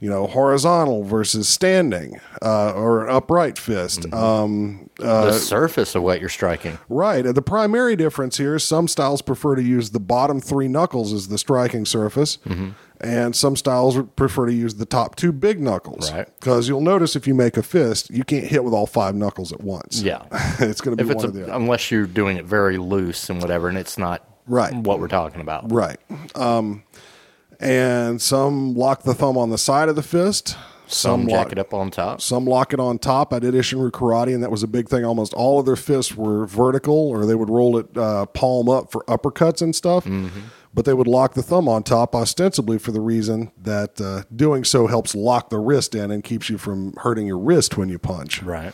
[0.00, 4.00] you know, horizontal versus standing uh, or an upright fist.
[4.02, 4.14] Mm-hmm.
[4.14, 6.78] Um, the surface of what you're striking.
[6.88, 7.22] right.
[7.22, 11.28] The primary difference here is some styles prefer to use the bottom three knuckles as
[11.28, 12.38] the striking surface.
[12.46, 12.70] Mm-hmm.
[13.00, 16.10] And some styles prefer to use the top two big knuckles.
[16.12, 16.26] Right.
[16.40, 19.52] Because you'll notice if you make a fist, you can't hit with all five knuckles
[19.52, 20.02] at once.
[20.02, 20.24] Yeah.
[20.58, 21.52] it's going to be if one a, of the other.
[21.52, 24.74] unless you're doing it very loose and whatever, and it's not Right.
[24.74, 25.70] what we're talking about.
[25.70, 25.98] Right.
[26.34, 26.82] Um,
[27.60, 30.56] and some lock the thumb on the side of the fist.
[30.86, 32.22] Some lock, jack it up on top.
[32.22, 33.34] Some lock it on top.
[33.34, 35.04] I did Isshinryu karate, and that was a big thing.
[35.04, 38.90] Almost all of their fists were vertical, or they would roll it uh, palm up
[38.90, 40.06] for uppercuts and stuff.
[40.06, 40.40] Mm-hmm.
[40.72, 44.64] But they would lock the thumb on top, ostensibly for the reason that uh, doing
[44.64, 47.98] so helps lock the wrist in and keeps you from hurting your wrist when you
[47.98, 48.42] punch.
[48.42, 48.72] Right.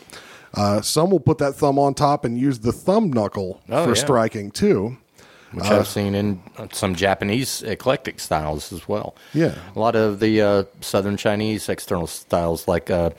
[0.53, 3.91] Uh, some will put that thumb on top and use the thumb knuckle Oh, for
[3.91, 3.95] yeah.
[4.05, 4.99] striking too.
[5.55, 9.15] Which I've seen in some Japanese eclectic styles as well.
[9.33, 9.55] Yeah.
[9.75, 13.11] a lot of the uh, Southern Chinese external styles like uh,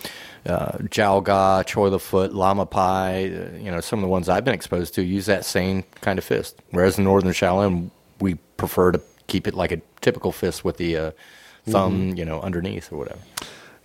[0.45, 3.25] uh, Jow Ga, Choy Li Fut, Lama Pai.
[3.25, 6.19] Uh, you know, some of the ones I've been exposed to use that same kind
[6.19, 6.61] of fist.
[6.71, 10.97] Whereas in Northern Shaolin, we prefer to keep it like a typical fist with the
[10.97, 11.11] uh,
[11.67, 13.19] thumb, you know, underneath or whatever.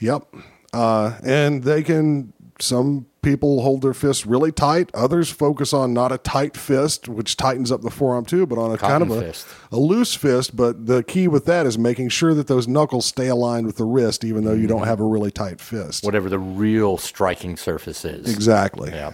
[0.01, 0.27] Yep.
[0.73, 4.91] Uh, and they can, some people hold their fists really tight.
[4.95, 8.73] Others focus on not a tight fist, which tightens up the forearm too, but on
[8.73, 9.35] a kind of a,
[9.75, 10.57] a loose fist.
[10.57, 13.85] But the key with that is making sure that those knuckles stay aligned with the
[13.85, 14.89] wrist, even though you don't mm-hmm.
[14.89, 16.05] have a really tight fist.
[16.05, 18.33] Whatever the real striking surface is.
[18.33, 18.91] Exactly.
[18.91, 19.13] Yeah.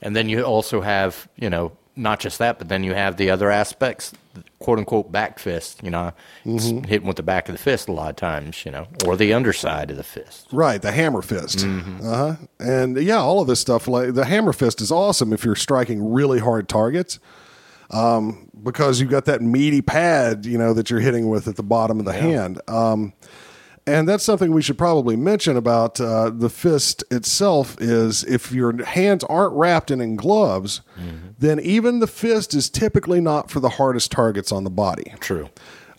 [0.00, 3.30] And then you also have, you know, not just that, but then you have the
[3.30, 4.12] other aspects,
[4.58, 6.12] quote unquote back fist, you know,
[6.44, 9.16] it's hitting with the back of the fist a lot of times, you know, or
[9.16, 10.48] the underside of the fist.
[10.52, 11.58] Right, the hammer fist.
[11.58, 12.06] Mm-hmm.
[12.06, 12.36] Uh huh.
[12.60, 13.88] And yeah, all of this stuff.
[13.88, 17.18] Like the hammer fist is awesome if you're striking really hard targets,
[17.90, 21.62] um, because you've got that meaty pad, you know, that you're hitting with at the
[21.62, 22.60] bottom of the hand.
[22.68, 23.12] Um,
[23.86, 28.84] and that's something we should probably mention about uh, the fist itself is if your
[28.84, 31.28] hands aren't wrapped in, in gloves, Mm-hmm.
[31.38, 35.12] then even the fist is typically not for the hardest targets on the body.
[35.20, 35.48] True.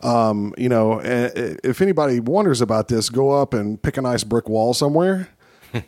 [0.01, 4.23] Um, you know, eh, if anybody wonders about this, go up and pick a nice
[4.23, 5.29] brick wall somewhere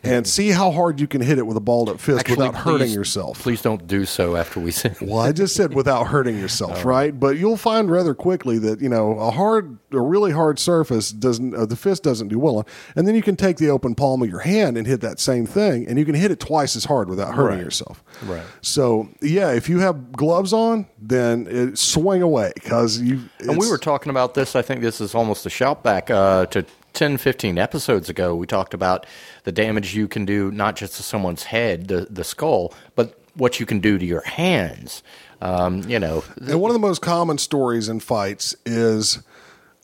[0.02, 2.54] and see how hard you can hit it with a balled up fist Actually, without
[2.56, 3.40] hurting please- yourself.
[3.42, 4.94] Please don't do so after we say.
[5.00, 7.18] Well, I just said without hurting yourself, right?
[7.18, 11.54] But you'll find rather quickly that you know a hard, a really hard surface doesn't,
[11.54, 12.64] uh, the fist doesn't do well on.
[12.96, 15.46] And then you can take the open palm of your hand and hit that same
[15.46, 17.64] thing, and you can hit it twice as hard without hurting Right.
[17.64, 18.02] yourself.
[18.24, 18.42] Right.
[18.60, 23.20] So yeah, if you have gloves on, then it, swing away because you.
[23.40, 24.56] And we were talking about this.
[24.56, 26.64] I think this is almost a shout back uh, to
[26.96, 28.34] 10, 15 episodes ago.
[28.34, 29.06] We talked about
[29.44, 33.60] the damage you can do, not just to someone's head, the, the skull, but what
[33.60, 35.02] you can do to your hands.
[35.42, 39.22] Um, you know, And one of the most common stories in fights is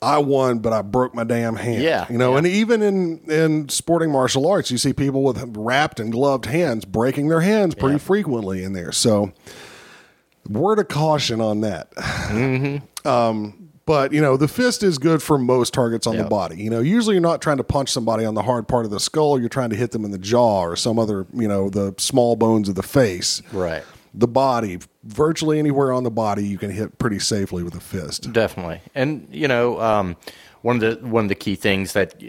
[0.01, 1.83] I won, but I broke my damn hand.
[1.83, 2.39] Yeah, You know, yeah.
[2.39, 6.83] and even in, in sporting martial arts, you see people with wrapped and gloved hands
[6.83, 7.99] breaking their hands pretty Yeah.
[7.99, 8.91] frequently in there.
[8.91, 9.31] So,
[10.49, 11.91] word of caution on that.
[11.95, 13.07] Mm-hmm.
[13.07, 16.61] um, but, you know, the fist is good for most targets on the body.
[16.61, 18.99] You know, usually you're not trying to punch somebody on the hard part of the
[18.99, 21.93] skull, you're trying to hit them in the jaw or some other, you know, the
[21.97, 23.83] small bones of the face right.
[24.13, 28.31] the body, virtually anywhere on the body, you can hit pretty safely with a fist.
[28.31, 30.15] Definitely, and you know, um,
[30.63, 32.21] one of the one of the key things that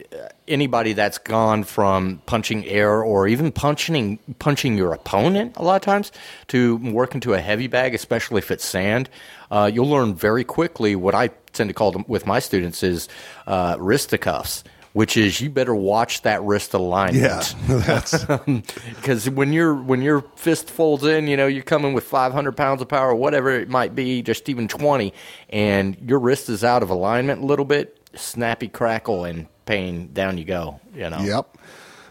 [0.48, 5.82] anybody that's gone from punching air or even punching punching your opponent a lot of
[5.82, 6.10] times
[6.48, 9.08] to work into a heavy bag, especially if it's sand,
[9.54, 13.08] uh, you'll learn very quickly what I tend to call them with my students is
[13.46, 14.64] uh, wristicuffs.
[14.92, 17.56] Which is you better watch that wrist alignment.
[17.66, 18.24] Yeah, that's
[18.94, 22.80] because when your when your fist folds in, you know you're coming with 500 pounds
[22.80, 25.12] of power, whatever it might be, just even 20,
[25.50, 30.38] and your wrist is out of alignment a little bit, snappy crackle and pain, down
[30.38, 30.80] you go.
[30.94, 31.18] You know.
[31.18, 31.58] yep.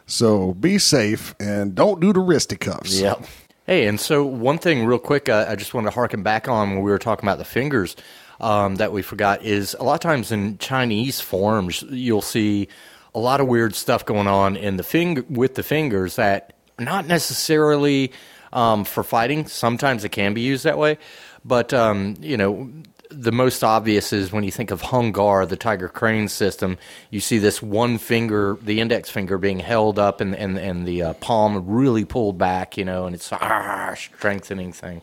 [0.05, 2.99] So be safe and don't do the wristy cuffs.
[2.99, 3.23] Yep.
[3.65, 6.71] Hey, and so one thing, real quick, uh, I just wanted to harken back on
[6.71, 7.95] when we were talking about the fingers
[8.41, 12.67] um, that we forgot is a lot of times in Chinese forms you'll see
[13.15, 17.07] a lot of weird stuff going on in the finger with the fingers that not
[17.07, 18.11] necessarily
[18.51, 19.47] um, for fighting.
[19.47, 20.97] Sometimes it can be used that way,
[21.45, 22.69] but um, you know.
[23.15, 26.77] The most obvious is when you think of Hung Gar, the Tiger Crane system.
[27.11, 31.03] You see this one finger, the index finger, being held up, and and, and the
[31.03, 35.01] uh, palm really pulled back, you know, and it's ah, strengthening thing.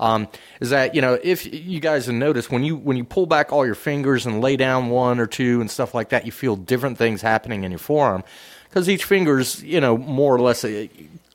[0.00, 0.26] Um,
[0.60, 3.52] is that you know if you guys have noticed when you when you pull back
[3.52, 6.56] all your fingers and lay down one or two and stuff like that, you feel
[6.56, 8.24] different things happening in your forearm
[8.68, 10.88] because each finger's you know more or less a,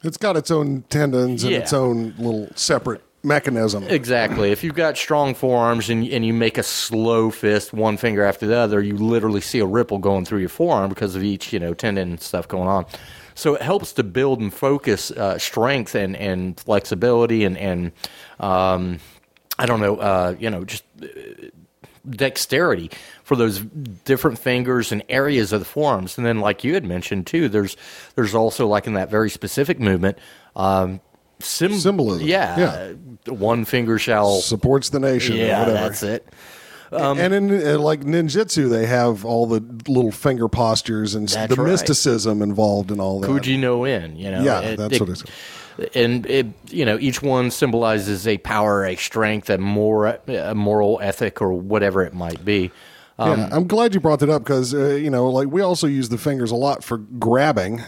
[0.03, 1.59] It's got its own tendons and Yeah.
[1.59, 3.83] its own little separate mechanism.
[3.83, 4.51] Exactly.
[4.51, 8.47] If you've got strong forearms and, and you make a slow fist, one finger after
[8.47, 11.59] the other, you literally see a ripple going through your forearm because of each, you
[11.59, 12.85] know, tendon and stuff going on.
[13.35, 17.91] So it helps to build and focus uh, strength and, and flexibility and, and
[18.39, 18.99] um,
[19.59, 21.07] I don't know, uh, you know, just uh,
[22.09, 22.91] dexterity
[23.23, 26.17] for those different fingers and areas of the forearms.
[26.17, 27.75] And then, like you had mentioned too, there's
[28.15, 30.17] there's also like in that very specific movement,
[30.55, 31.01] um,
[31.39, 32.27] Symbolism.
[32.27, 32.93] Yeah,
[33.27, 34.39] one finger shall.
[34.41, 35.35] Supports the nation.
[35.35, 35.77] or Yeah, whatever.
[35.89, 36.27] that's it.
[36.91, 39.59] and in uh, like ninjutsu, they have all the
[39.91, 41.69] little finger postures and the right.
[41.71, 43.29] mysticism involved in all that.
[43.29, 44.41] Kuji no in, you know.
[44.41, 45.23] Yeah, It- that's it- what it's.
[45.93, 50.97] And it, you know, each one symbolizes a power, a strength, a more a moral
[51.03, 52.71] ethic, or whatever it might be.
[53.19, 55.85] Um, yeah, I'm glad you brought that up because uh, you know, like we also
[55.85, 57.83] use the fingers a lot for grabbing.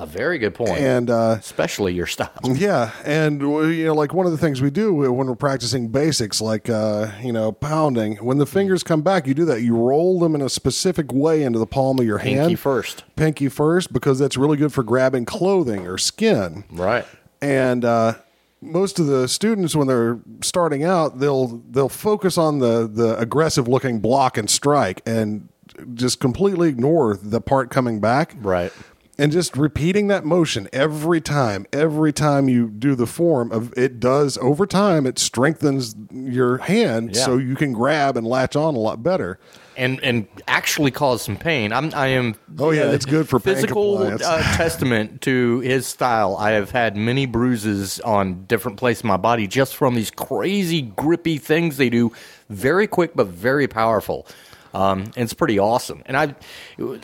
[0.00, 0.78] A very good point.
[0.78, 2.30] And uh, Especially your style.
[2.44, 6.40] yeah, and you know, like one of the things we do when we're practicing basics,
[6.40, 8.16] like uh, you know, pounding.
[8.16, 9.62] When the fingers come back, you do that.
[9.62, 12.38] You roll them in a specific way into the palm of your hand.
[12.38, 13.02] Pinky first.
[13.16, 16.62] Pinky first, because that's really good for grabbing clothing or skin.
[16.70, 17.04] Right.
[17.42, 18.14] And uh,
[18.60, 23.66] most of the students, when they're starting out, they'll they'll focus on the the aggressive
[23.66, 25.48] looking block and strike, and
[25.94, 28.72] just completely ignore the part coming back Right.
[29.18, 33.98] And just repeating that motion every time every time you do the form of it
[33.98, 37.24] does over time it strengthens your hand Yeah.
[37.24, 39.38] so you can grab and latch on a lot better
[39.76, 41.72] and and actually cause some pain.
[41.72, 42.34] I'm I am.
[42.58, 46.36] Oh, yeah, it's good for physical uh, testament to his style.
[46.36, 50.82] I have had many bruises on different places in my body just from these crazy
[50.82, 52.10] grippy things they do.
[52.50, 54.26] Very quick but very powerful.
[54.74, 56.02] Um, and it's pretty awesome.
[56.06, 56.34] And I,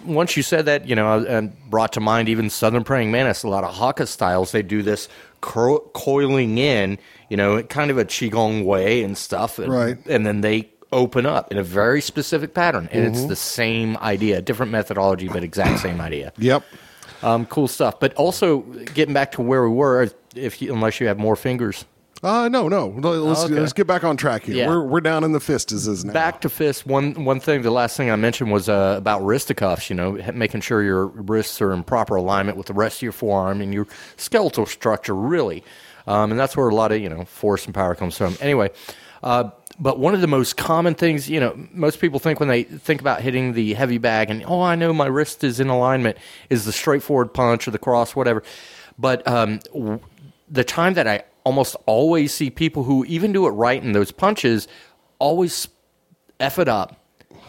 [0.05, 3.43] once you said that, you know, I, and brought to mind even Southern Praying Mantis.
[3.43, 5.09] A lot of Hakka styles they do this
[5.41, 6.99] cur- coiling in,
[7.31, 9.59] you know, kind of a qigong way and stuff.
[9.59, 9.97] And, Right.
[10.07, 13.15] And then they open up in a very specific pattern, and Mm-hmm.
[13.15, 16.33] it's the same idea, different methodology, but exact same idea.
[16.39, 16.63] yep
[17.23, 17.99] Um, cool stuff.
[17.99, 18.59] But also
[18.95, 21.85] getting back to where we were, if you, unless you have more fingers,
[22.25, 23.55] uh no no let's, Okay.
[23.55, 24.69] let's get back on track here Yeah.
[24.69, 26.85] we're, we're down in the fistes now back to fists.
[26.87, 29.91] One one thing, the last thing I mentioned was uh, about wristicuffs.
[29.91, 33.13] You know, making sure your wrists are in proper alignment with the rest of your
[33.13, 35.63] forearm and your skeletal structure, really.
[36.07, 38.37] Um, and that's where a lot of you know force and power comes from.
[38.41, 38.71] Anyway.
[39.23, 42.63] Uh, but one of the most common things, you know, most people think when they
[42.63, 46.17] think about hitting the heavy bag and, oh, I know my wrist is in alignment,
[46.49, 48.45] is the straightforward punch or the cross, whatever.
[48.99, 49.99] But um, w-
[50.49, 54.11] the time that I almost always see people who even do it right in those
[54.11, 54.67] punches
[55.19, 55.69] always
[56.41, 57.01] F it up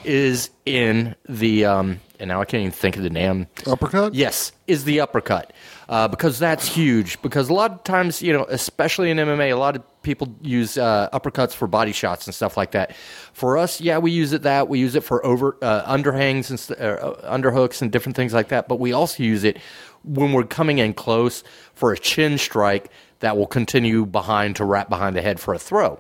[0.03, 3.47] is in the um, and now I can't even think of the name.
[3.65, 5.53] uppercut Yes, is the uppercut
[5.89, 7.21] uh, because that's huge.
[7.21, 10.77] Because a lot of times, you know, especially in MMA, a lot of people use
[10.77, 12.95] uh, uppercuts for body shots and stuff like that.
[13.33, 16.59] For us, yeah, we use it that we use it for over uh, underhangs and
[16.59, 18.67] st- uh, underhooks and different things like that.
[18.67, 19.57] But we also use it
[20.03, 22.89] when we're coming in close for a chin strike
[23.25, 25.99] that will continue behind to wrap behind the head for a throw.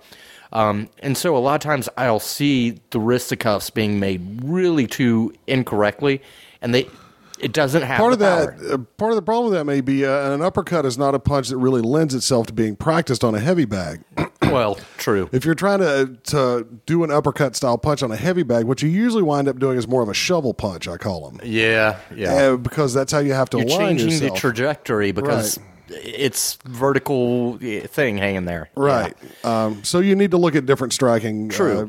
[0.53, 4.39] Um, and so a lot of times I'll see the wrist of cuffs being made
[4.43, 6.21] really too incorrectly,
[6.61, 6.87] and they
[7.39, 9.81] it doesn't have part of the that uh, part of the problem with that may
[9.81, 13.25] be uh, an uppercut is not a punch that really lends itself to being practiced
[13.25, 14.01] on a heavy bag
[14.41, 15.27] Well, true.
[15.33, 18.81] If you're trying to to do an uppercut style punch on a heavy bag, what
[18.81, 20.87] you usually wind up doing is more of a shovel punch.
[20.87, 22.33] I call them, Yeah, yeah.
[22.33, 24.33] uh, because that's how you have to You're align changing yourself.
[24.35, 28.69] the trajectory because it's vertical eh, thing hanging there.
[28.75, 29.15] right.
[29.43, 31.79] Um, so you need to look at different striking True.
[31.79, 31.87] Uh,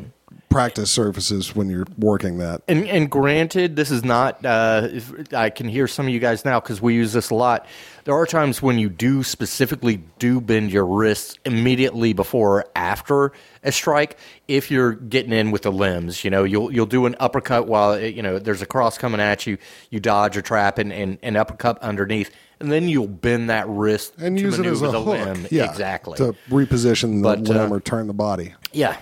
[0.57, 2.63] practice surfaces when you're working that.
[2.67, 4.43] And, and granted, this is not.
[4.43, 4.89] Uh,
[5.33, 7.67] I can hear some of you guys now because we use this a lot.
[8.05, 13.33] There are times when you do specifically do bend your wrists immediately before or after
[13.65, 14.17] a strike.
[14.49, 17.93] If you're getting in with the limbs, you know, you'll you'll do an uppercut while
[17.93, 19.59] eh, you know there's a cross coming at you.
[19.91, 22.31] You dodge or trap and, and an uppercut underneath,
[22.61, 25.07] and then you'll bend that wrist And use it as a hook.
[25.07, 25.47] limb.
[25.51, 26.17] Yeah, exactly.
[26.19, 28.55] To reposition the But, uh, limb or turn the body.
[28.73, 28.97] Yeah.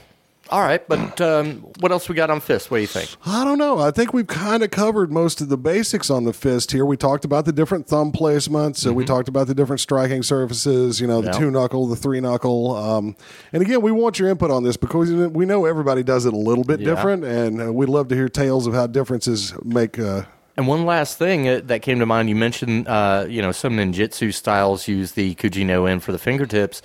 [0.51, 2.71] All right, but um, what else we got on fist?
[2.71, 3.09] What do you think?
[3.25, 3.79] I don't know.
[3.79, 6.85] I think we've kind of covered most of the basics on the fist here.
[6.85, 8.85] We talked about the different thumb placements.
[8.85, 11.01] and We talked about the different striking surfaces.
[11.01, 11.41] You know, the Mm-hmm.
[11.41, 12.77] Two knuckle, the three knuckle.
[12.77, 13.17] Um,
[13.55, 16.39] and again, we want your input on this because we know everybody does it a
[16.39, 16.95] little bit Yeah.
[16.95, 19.99] different, and uh, we'd love to hear tales of how differences make.
[19.99, 20.25] Uh,
[20.57, 23.77] And one last thing uh, that came to mind, you mentioned, uh, you know, some
[23.77, 26.81] ninjutsu styles use the Kujino in for the fingertips.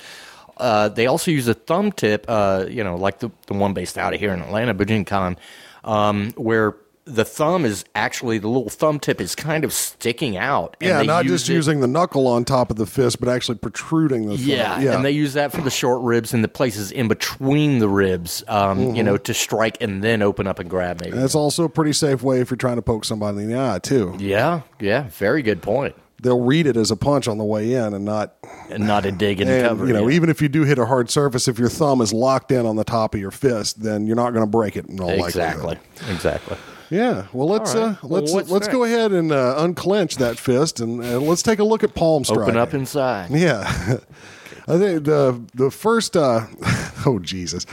[0.57, 3.97] Uh, they also use a thumb tip, uh, you know, like the, the one based
[3.97, 5.37] out of here in Atlanta, Bujinkan,
[5.83, 6.75] um, where
[7.09, 10.77] the thumb is actually, the little thumb tip is kind of sticking out.
[10.81, 13.27] and yeah, not use just it- using the knuckle on top of the fist, but
[13.29, 14.37] actually protruding the.
[14.37, 14.45] thumb.
[14.47, 14.95] Yeah, yeah.
[14.95, 18.43] and they use that for the short ribs and the places in between the ribs,
[18.47, 21.17] um, you know, to strike and then open up and grab maybe.
[21.17, 23.79] That's also a pretty safe way if you're trying to poke somebody in the eye
[23.79, 24.15] too.
[24.19, 25.95] yeah, yeah, very good point.
[26.21, 28.35] They'll read it as a punch on the way in, and not
[28.69, 29.87] And not a dig and, And, cover.
[29.87, 30.15] you know, yeah.
[30.15, 32.75] even if you do hit a hard surface, if your thumb is locked in on
[32.75, 35.63] the top of your fist, then you're not going to break it in all exactly,
[35.65, 35.79] likelihood.
[36.11, 36.57] exactly.
[36.89, 37.27] Yeah.
[37.33, 38.03] Well, let's All right.
[38.03, 41.59] uh, let's what's let's go ahead and uh, unclench that fist, and uh, let's take
[41.59, 42.43] a look at palm striking.
[42.43, 43.29] Open up inside.
[43.31, 43.61] Yeah.
[44.67, 46.15] I think the the first.
[46.15, 46.45] Uh,
[47.05, 47.65] oh Jesus!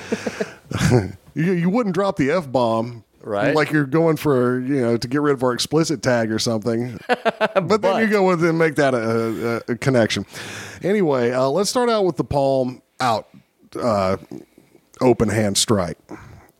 [1.34, 3.04] you, you wouldn't drop the f bomb.
[3.22, 3.56] Right.
[3.56, 6.96] like you're going for you know to get rid of our explicit tag or something,
[7.08, 10.26] but, then you go with and make that a, a, a connection.
[10.80, 13.28] Anyway, uh, let's start out with the palm out
[13.74, 14.16] uh,
[15.00, 15.98] open hand strike.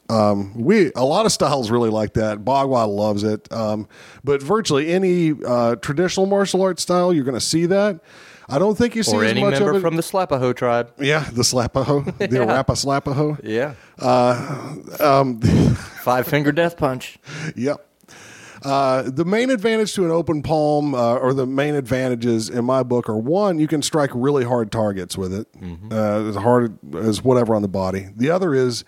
[0.08, 2.38] Um, we a lot of styles really like that.
[2.44, 3.88] Bagua loves it, um,
[4.22, 8.00] but virtually any uh, traditional martial arts style, you're going to see that.
[8.48, 9.80] I don't think you see or as any much member of it.
[9.80, 10.92] from the Slapaho tribe.
[11.00, 13.40] yeah, the slapaho, the Arapa slapaho.
[13.42, 13.74] Yeah.
[15.00, 15.40] Um,
[16.02, 17.18] Five finger death punch.
[17.56, 17.84] Yep.
[18.62, 22.82] Uh, the main advantage to an open palm, uh, or the main advantages in my
[22.82, 25.46] book, are one, you can strike really hard targets with it,
[25.90, 28.08] uh, as hard as whatever on the body.
[28.16, 28.84] The other is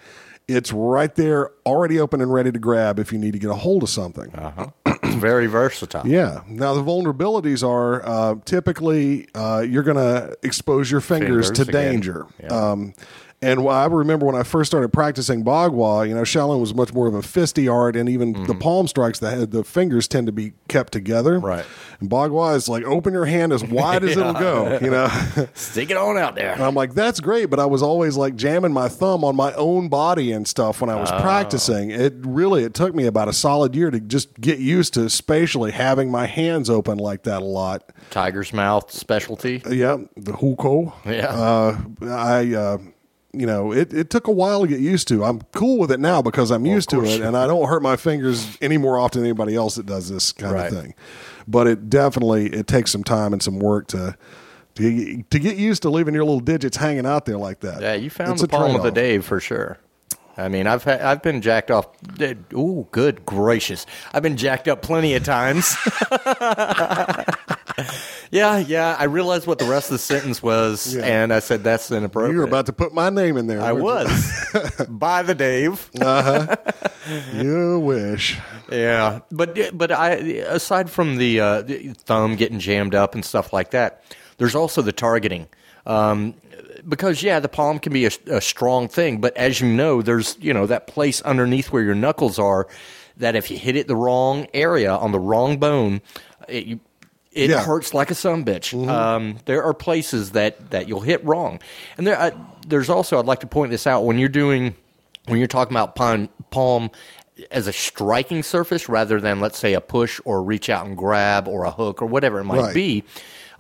[0.49, 3.55] it's right there, already open and ready to grab if you need to get a
[3.55, 4.35] hold of something.
[4.35, 4.69] Uh-huh.
[5.05, 6.07] Very versatile.
[6.07, 6.43] Yeah.
[6.49, 11.63] Now the vulnerabilities are uh, typically uh, you're going to expose your fingers, Fingers to
[11.63, 11.93] again.
[11.93, 12.27] danger.
[12.43, 12.49] Yeah.
[12.49, 12.95] Um,
[13.41, 17.07] and I remember when I first started practicing Bagua, you know, Shaolin was much more
[17.07, 20.55] of a fisty art, and even the palm strikes, the the fingers tend to be
[20.69, 21.37] kept together.
[21.37, 21.47] Mm-hmm.
[21.47, 21.65] Right.
[22.01, 24.79] And Bagua is like open your hand as wide as it'll go.
[24.81, 25.09] You know.
[25.55, 26.53] Stick it on out there.
[26.53, 29.53] And I'm like, that's great, but I was always like jamming my thumb on my
[29.55, 31.01] own body and stuff when I Oh.
[31.01, 31.91] was practicing.
[31.91, 35.71] It really it took me about a solid year to just get used to spatially
[35.71, 37.93] having my hands open like that a lot.
[38.11, 39.63] Tiger's mouth specialty.
[39.69, 40.93] Yeah, the hukou.
[41.05, 41.29] Yeah.
[41.29, 42.79] Uh, I uh,
[43.33, 45.25] you know, it, it took a while to get used to.
[45.25, 47.97] I'm cool with it now because I'm used to it and I don't hurt my
[47.97, 50.73] fingers any more often than anybody else that does this kind Right.
[50.73, 50.95] of thing.
[51.47, 54.17] But it definitely it takes some time and some work to
[54.77, 57.81] to, to get used to leaving your little digits hanging out there like that.
[57.83, 59.79] Yeah, you found It's the a palm of the day for sure.
[60.37, 61.89] I mean, I've had, I've been jacked off.
[62.21, 63.87] Eh, ooh, good gracious!
[64.15, 65.77] I've been jacked up plenty of times.
[68.31, 68.97] yeah, yeah.
[68.99, 71.05] I realized what the rest of the sentence was, Yeah.
[71.05, 72.35] and I said that's inappropriate.
[72.35, 73.61] You were about to put my name in there.
[73.61, 74.09] I was
[74.89, 75.91] by the Dave.
[75.95, 78.39] You You wish.
[78.71, 83.53] Yeah, but but I aside from the, uh, the thumb getting jammed up and stuff
[83.53, 84.03] like that,
[84.39, 85.49] there's also the targeting.
[85.87, 86.35] Um,
[86.87, 90.37] because yeah, the palm can be a, a strong thing, but as you know, there's
[90.41, 92.69] you know that place underneath where your knuckles are.
[93.17, 96.03] That if you hit it the wrong area on the wrong bone,
[96.47, 96.81] it, you,
[97.33, 97.65] it Yeah.
[97.65, 98.73] hurts like a son bitch.
[98.89, 101.61] Um, there are places that, that you'll hit wrong,
[101.97, 102.33] and there I,
[102.67, 104.75] there's also I'd like to point this out when you're doing
[105.27, 106.91] when you're talking about palm, palm
[107.51, 111.47] as a striking surface rather than let's say a push or reach out and grab
[111.47, 112.75] or a hook or whatever it might Right.
[112.75, 113.05] be.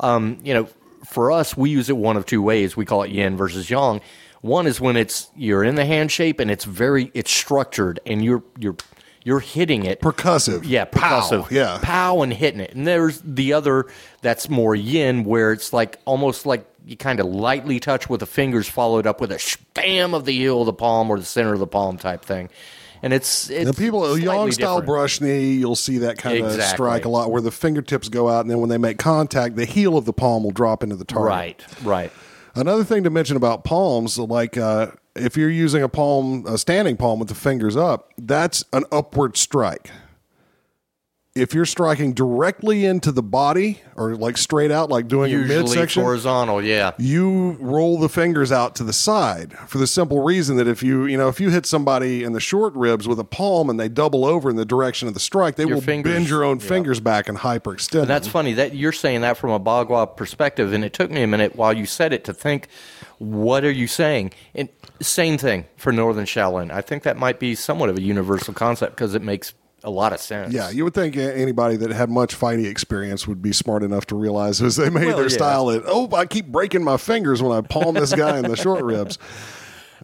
[0.01, 0.69] Um, you know,
[1.05, 2.77] for us, we use it one of two ways.
[2.77, 4.01] We call it yin versus yang.
[4.41, 8.25] One is when it's you're in the hand shape and it's very it's structured and
[8.25, 8.77] you're you're
[9.25, 10.62] you're hitting it Percussive.
[10.64, 11.21] yeah, Pow.
[11.21, 11.51] percussive.
[11.51, 11.79] Yeah.
[11.83, 12.75] Pow and hitting it.
[12.75, 13.87] And there's the other
[14.23, 18.27] that's more yin, where it's like almost like you kind of lightly touch with the
[18.27, 21.53] fingers, followed up with a spam of the heel of the palm or the center
[21.53, 22.49] of the palm type thing.
[23.03, 27.05] And it's it's The people, yang style brush knee, you'll see that kind of strike
[27.05, 29.97] a lot where the fingertips go out and then when they make contact, the heel
[29.97, 31.29] of the palm will drop into the target.
[31.29, 32.12] Right, right.
[32.57, 34.89] Another thing to mention about palms, like uh,
[35.19, 39.37] if you're using a palm, a standing palm with the fingers up, that's an upward
[39.37, 39.91] strike.
[41.35, 45.59] If you're striking directly into the body or like straight out, like doing a Usually
[45.62, 46.93] midsection, horizontal, yeah.
[46.99, 51.05] you roll the fingers out to the side for the simple reason that if you
[51.05, 53.89] you know if you hit somebody in the short ribs with a palm and they
[53.89, 56.59] double over in the direction of the strike, they Your will fingers- bend your own
[56.59, 56.66] yeah.
[56.66, 58.01] fingers back and hyperextend.
[58.01, 61.23] And that's funny that you're saying that from a Bagua perspective, and it took me
[61.23, 62.66] a minute while you said it to think,
[63.19, 64.33] what are you saying?
[64.55, 64.69] And
[65.01, 66.71] same thing for Northern Shaolin.
[66.71, 69.55] I think that might be somewhat of a universal concept because it makes
[69.85, 70.53] a lot of sense.
[70.53, 74.16] Yeah, you would think anybody that had much fighting experience would be smart enough to
[74.16, 75.37] realize as they made Well, their yeah.
[75.37, 78.57] style that oh, I keep breaking my fingers when I palm this guy in the
[78.57, 79.19] short ribs.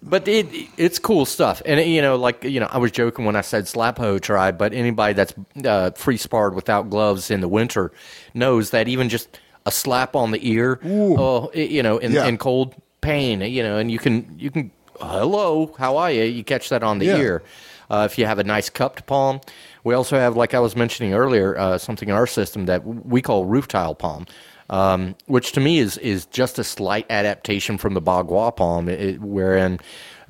[0.07, 3.37] But it it's cool stuff, and you know, like you know, I was joking when
[3.37, 5.33] I said Slapho tribe, but anybody that's
[5.65, 7.91] uh, free sparred without gloves in the winter
[8.35, 12.27] knows that even just a slap on the ear, oh, you know, in, Yeah.
[12.27, 12.75] in cold
[13.05, 16.23] pain, you know, and you can you can hello, how are you?
[16.25, 17.19] You catch that on the Yeah.
[17.19, 17.43] ear.
[17.91, 19.41] Uh, if you have a nice cupped palm,
[19.85, 23.21] we also have, like I was mentioning earlier, uh, something in our system that we
[23.21, 24.25] call roof tile palm,
[24.71, 29.21] um, which to me is is just a slight adaptation from the Bagua palm, it,
[29.21, 29.79] wherein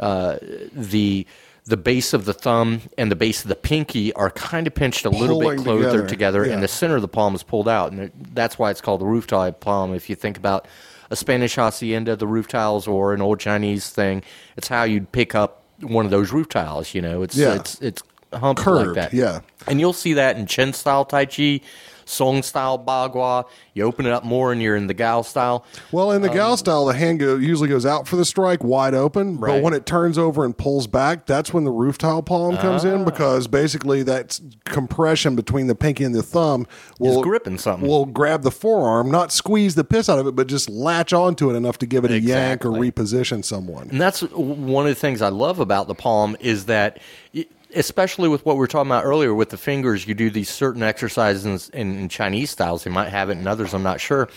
[0.00, 0.36] uh,
[0.72, 1.26] the
[1.66, 5.06] the base of the thumb and the base of the pinky are kind of pinched
[5.06, 6.52] a little Pulling bit closer together, together, yeah.
[6.54, 9.00] and the center of the palm is pulled out, and it- that's why it's called
[9.00, 9.94] the roof tile palm.
[9.94, 10.66] If you think about
[11.10, 14.22] a Spanish hacienda, the roof tiles, or an old Chinese thing,
[14.56, 16.94] it's how you'd pick up one of those roof tiles.
[16.94, 17.54] You know, it's Yeah.
[17.54, 18.02] it's it's
[18.32, 19.14] humped Curved, like that.
[19.16, 19.40] yeah.
[19.68, 21.60] and you'll see that in Chen style Tai Chi.
[22.06, 23.44] Song style Bagua.
[23.74, 25.64] You open it up more and you're in the Gao style.
[25.92, 28.94] Well, in the Gao style, the hand go, usually goes out for the strike wide
[28.94, 32.56] open, but when it turns over and pulls back, that's when the roof tile palm
[32.56, 32.88] comes Ah.
[32.94, 36.66] in because basically that compression between the pinky and the thumb
[36.98, 37.88] will gripping something.
[37.88, 41.50] Will grab the forearm, not squeeze the piss out of it, but just latch onto
[41.50, 43.88] it enough to give it a yank or reposition someone.
[43.90, 46.98] And that's one of the things I love about the palm is that,
[47.74, 50.82] especially with what we were talking about earlier with the fingers, you do these certain
[50.82, 52.84] exercises in, in Chinese styles.
[52.84, 54.28] They might have it in others, I'm not sure,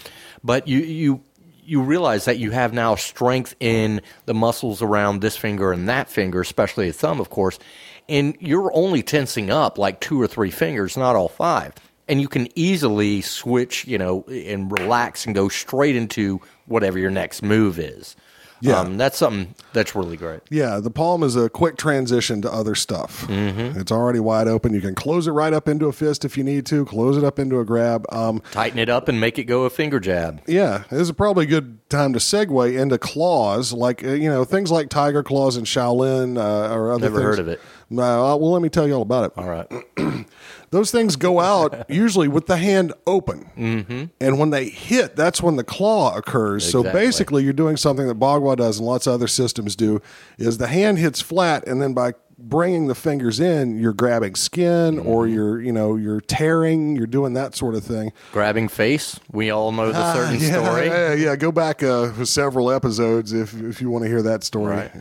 [0.43, 1.21] but you you
[1.63, 6.09] you realize that you have now strength in the muscles around this finger and that
[6.09, 7.59] finger, especially the thumb, of course,
[8.07, 11.73] and you're only tensing up like two or three fingers, not all five.
[12.07, 17.11] And you can easily switch, you know, and relax and go straight into whatever your
[17.11, 18.15] next move is.
[18.59, 18.79] Yeah.
[18.79, 20.41] Um, that's something that's really great.
[20.49, 23.25] Yeah, the palm is a quick transition to other stuff.
[23.27, 23.79] Mm-hmm.
[23.79, 24.73] It's already wide open.
[24.73, 27.23] You can close it right up into a fist if you need to, close it
[27.23, 28.05] up into a grab.
[28.11, 30.41] Um, Tighten it up and make it go a finger jab.
[30.47, 34.43] Yeah, this is probably a good time to segue into claws, like uh, you know
[34.43, 37.01] things like tiger claws and Shaolin uh, or other.
[37.01, 37.23] Never things.
[37.25, 37.61] heard of it.
[37.91, 39.31] Uh, well, let me tell you all about it.
[39.37, 39.67] All right.
[40.71, 44.05] Those things go out usually with the hand open, mm-hmm.
[44.19, 46.69] and when they hit, that's when the claw occurs.
[46.69, 50.01] So basically, you're doing something that Bagua does and lots of other systems do:
[50.37, 54.99] is the hand hits flat, and then by bringing the fingers in, you're grabbing skin
[54.99, 55.33] or Mm-hmm.
[55.33, 58.11] you're you know you're tearing, you're doing that sort of thing.
[58.33, 59.17] Grabbing face.
[59.31, 60.87] We all know the certain Ah, yeah, story.
[60.87, 61.35] Yeah, yeah.
[61.37, 64.75] Go back uh, several episodes if if you want to hear that story.
[64.75, 64.91] Right.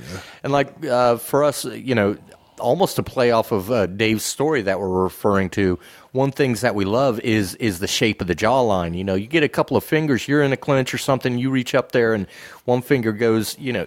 [0.44, 2.16] And like uh, for us, you know,
[2.60, 5.78] almost to play off of uh, Dave's story that we're referring to,
[6.12, 8.96] one things that we love is is the shape of the jawline.
[8.96, 11.50] You know, you get a couple of fingers, you're in a clinch or something, you
[11.50, 12.26] reach up there, and
[12.64, 13.86] one finger goes, you know.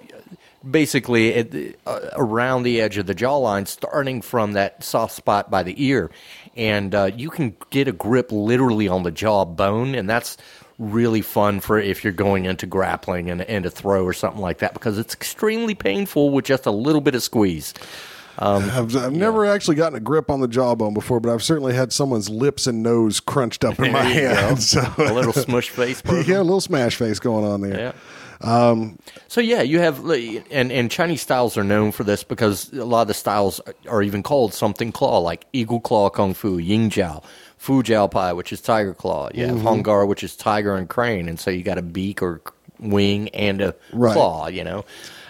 [0.69, 1.55] Basically, at,
[1.87, 6.11] uh, around the edge of the jawline, starting from that soft spot by the ear,
[6.57, 10.35] and uh, you can get a grip literally on the jaw bone, and that's
[10.79, 14.59] really fun for if you're going into grappling and, and a throw or something like
[14.59, 17.73] that because it's extremely painful with just a little bit of squeeze.
[18.77, 21.91] I've, I've never actually gotten a grip on the jawbone before, but I've certainly had
[21.91, 24.61] someone's lips and nose crunched up in my hand.
[24.61, 26.01] So A little smush face.
[26.25, 27.93] yeah, a little smash face going on there.
[28.41, 28.85] Yeah.
[29.27, 33.01] so yeah, you have and and Chinese styles are known for this because a lot
[33.01, 33.59] of the styles
[33.89, 37.21] are even called something claw, like eagle claw kung fu, Ying Jow,
[37.57, 39.29] Fu Jow Pai, which is tiger claw.
[39.33, 39.67] You have Mm-hmm.
[39.67, 42.41] Hung Gar, which is tiger and crane, and so you got a beak or
[42.79, 44.13] wing and a Right.
[44.13, 44.47] claw.
[44.47, 44.85] You know,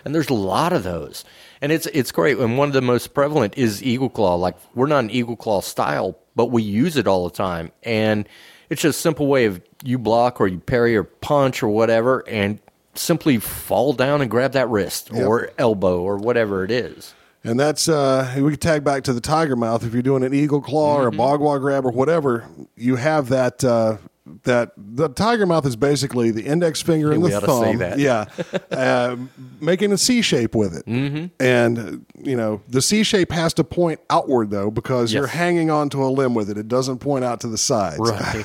[0.06, 1.24] and there's a lot of those,
[1.62, 2.38] and it's it's great.
[2.38, 4.36] And one of the most prevalent is eagle claw.
[4.36, 8.28] Like we're not an eagle claw style, but we use it all the time, and
[8.70, 12.28] it's just a simple way of you block or you parry or punch or whatever,
[12.28, 12.60] and
[12.96, 15.26] simply fall down and grab that wrist Yep.
[15.28, 17.14] or elbow or whatever it is.
[17.44, 19.86] And that's uh, we can tag back to the tiger mouth.
[19.86, 21.62] If you're doing an eagle claw or a Mm-hmm.
[21.62, 22.46] grab or whatever,
[22.76, 23.64] you have that.
[23.64, 23.98] Uh,
[24.44, 27.78] that the tiger mouth is basically the index finger and the thumb.
[27.78, 28.00] that.
[28.00, 28.26] Yeah,
[28.72, 29.16] uh,
[29.60, 30.86] making a C shape with it.
[30.86, 31.26] Mm-hmm.
[31.44, 35.34] And you know the C shape has to point outward though because you're Yes.
[35.34, 36.58] hanging onto a limb with it.
[36.58, 38.44] It doesn't point out to the sides, Right.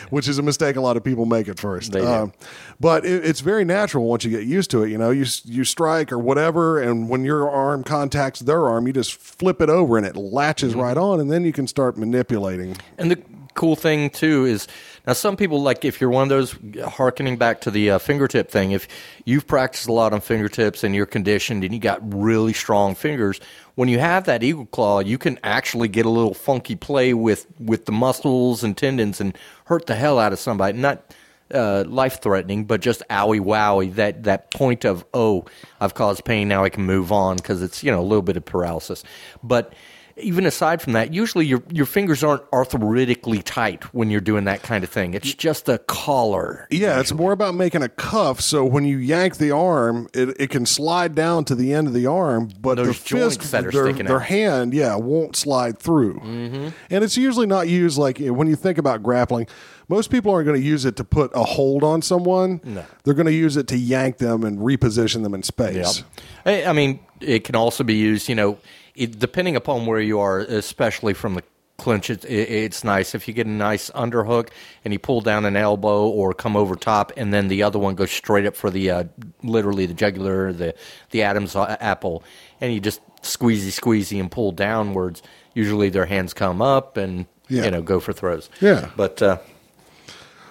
[0.10, 1.94] which is a mistake a lot of people make at first.
[1.96, 2.32] Um,
[2.80, 4.90] but it, it's very natural once you get used to it.
[4.90, 8.92] You know, you you strike or whatever, and when your arm contacts their arm, you
[8.92, 10.80] just flip it over and it latches Mm-hmm.
[10.80, 12.76] right on, and then you can start manipulating.
[12.98, 13.22] And the
[13.54, 14.66] cool thing too is
[15.08, 16.54] now some people like if you're one of those
[16.86, 18.72] harkening back to the uh, fingertip thing.
[18.72, 18.86] If
[19.24, 23.40] you've practiced a lot on fingertips and you're conditioned and you got really strong fingers,
[23.74, 27.46] when you have that eagle claw, you can actually get a little funky play with
[27.58, 29.34] with the muscles and tendons and
[29.64, 30.76] hurt the hell out of somebody.
[30.76, 31.14] Not
[31.54, 33.94] uh, life threatening, but just owie wowie.
[33.94, 35.46] That that point of oh,
[35.80, 36.48] I've caused pain.
[36.48, 39.04] Now I can move on because it's you know a little bit of paralysis.
[39.42, 39.72] But
[40.20, 44.62] even aside from that, usually your your fingers aren't arthritically tight when you're doing that
[44.62, 45.14] kind of thing.
[45.14, 46.66] It's just a collar.
[46.70, 48.40] Yeah, it's more about making a cuff.
[48.40, 51.94] So when you yank the arm, it, it can slide down to the end of
[51.94, 55.78] the arm, but the Those joints fist, that are their, their hand, yeah, won't slide
[55.78, 56.20] through.
[56.20, 56.68] Mm-hmm.
[56.90, 59.46] And it's usually not used like when you think about grappling.
[59.90, 62.60] Most people aren't going to use it to put a hold on someone.
[62.62, 62.84] No.
[63.04, 66.04] They're going to use it to yank them and reposition them in space.
[66.44, 68.58] I, I mean, it can also be used, you know,
[68.98, 71.42] it, depending upon where you are, especially from the
[71.78, 72.10] clinch.
[72.10, 74.48] It, it, it's nice if you get a nice underhook
[74.84, 77.94] and you pull down an elbow or come over top, and then the other one
[77.94, 79.04] goes straight up for the uh,
[79.42, 80.74] literally the jugular, the
[81.10, 82.22] the Adam's apple,
[82.60, 85.22] and you just squeezy squeezy and pull downwards.
[85.54, 87.64] Usually their hands come up and Yeah.
[87.64, 88.50] you know go for throws.
[88.60, 88.90] Yeah.
[88.96, 89.38] but uh,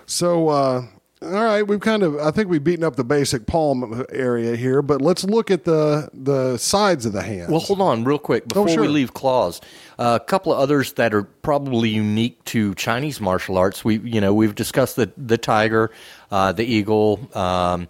[0.06, 0.86] So uh,
[1.22, 4.82] all right, we've kind of I think we've beaten up the basic palm area here,
[4.82, 7.49] but let's look at the the sides of the hand.
[7.51, 8.82] Well, hold on, real quick before Oh, sure.
[8.84, 9.59] we leave claws.
[9.97, 13.84] Uh, a couple of others that are probably unique to Chinese martial arts.
[13.84, 15.89] We, you know, we've discussed the the tiger,
[16.30, 17.88] uh, the eagle, um,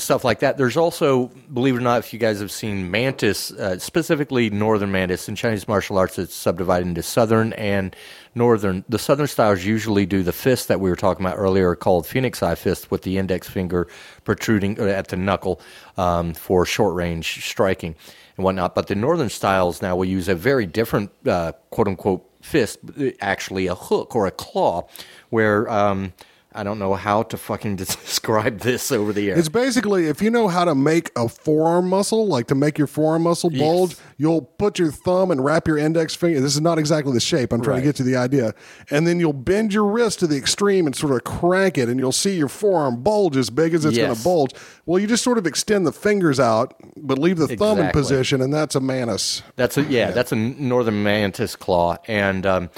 [0.00, 0.56] stuff like that.
[0.56, 4.90] There's also, believe it or not, if you guys have seen mantis, uh, specifically northern
[4.90, 7.94] mantis in Chinese martial arts, it's subdivided into southern and
[8.34, 8.84] northern.
[8.88, 12.42] The southern styles usually do the fist that we were talking about earlier, called phoenix
[12.42, 13.88] eye fist, with the index finger
[14.24, 15.60] protruding uh, at the knuckle
[15.96, 17.94] um, for short range striking
[18.36, 18.74] and whatnot.
[18.74, 22.78] But the northern styles now will use a very different uh, quote unquote fist,
[23.20, 24.88] actually a hook or a claw,
[25.28, 26.12] where um,
[26.52, 29.38] I don't know how to fucking describe this over the air.
[29.38, 32.86] It's basically if you know how to make a forearm muscle, like to make your
[32.86, 36.40] forearm muscle bulge, you'll put your thumb and wrap your index finger.
[36.40, 37.52] This is not exactly the shape.
[37.52, 38.54] I'm trying to get to the idea.
[38.90, 42.00] And then you'll bend your wrist to the extreme and sort of crank it, and
[42.00, 44.52] you'll see your forearm bulge as big as it's going to bulge.
[44.86, 48.40] Well, you just sort of extend the fingers out, but leave the thumb in position,
[48.40, 49.42] and that's a manus.
[49.54, 52.70] That's a yeah, that's a northern mantis claw, and um,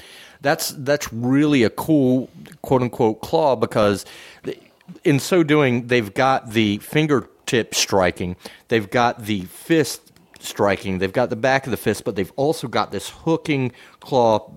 [0.43, 2.29] that's that's really a cool
[2.61, 4.05] quote unquote claw because
[5.05, 8.37] in so doing they've got the fingertip striking,
[8.69, 12.69] they've got the fist striking, they've got the back of the fist, but they've also
[12.69, 14.51] got this hooking claw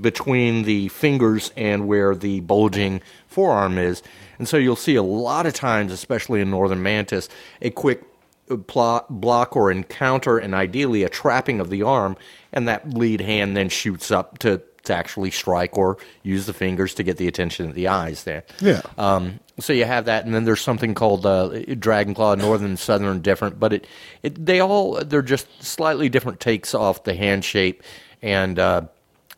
[0.00, 4.02] between the fingers and where the bulging forearm is.
[4.38, 7.28] And so you'll see a lot of times, especially in northern mantis,
[7.60, 8.02] a quick
[8.50, 12.16] uh, pl- block or encounter, and ideally a trapping of the arm,
[12.52, 16.94] and that lead hand then shoots up to, to actually strike or use the fingers
[16.94, 18.44] to get the attention of the eyes there.
[18.60, 18.82] Yeah.
[18.98, 22.78] Um, so you have that, and then there's something called uh, Dragon Claw, Northern and
[22.78, 23.86] Southern, different, but it,
[24.22, 27.82] it they all they're just slightly different takes off the hand shape
[28.20, 28.82] and uh,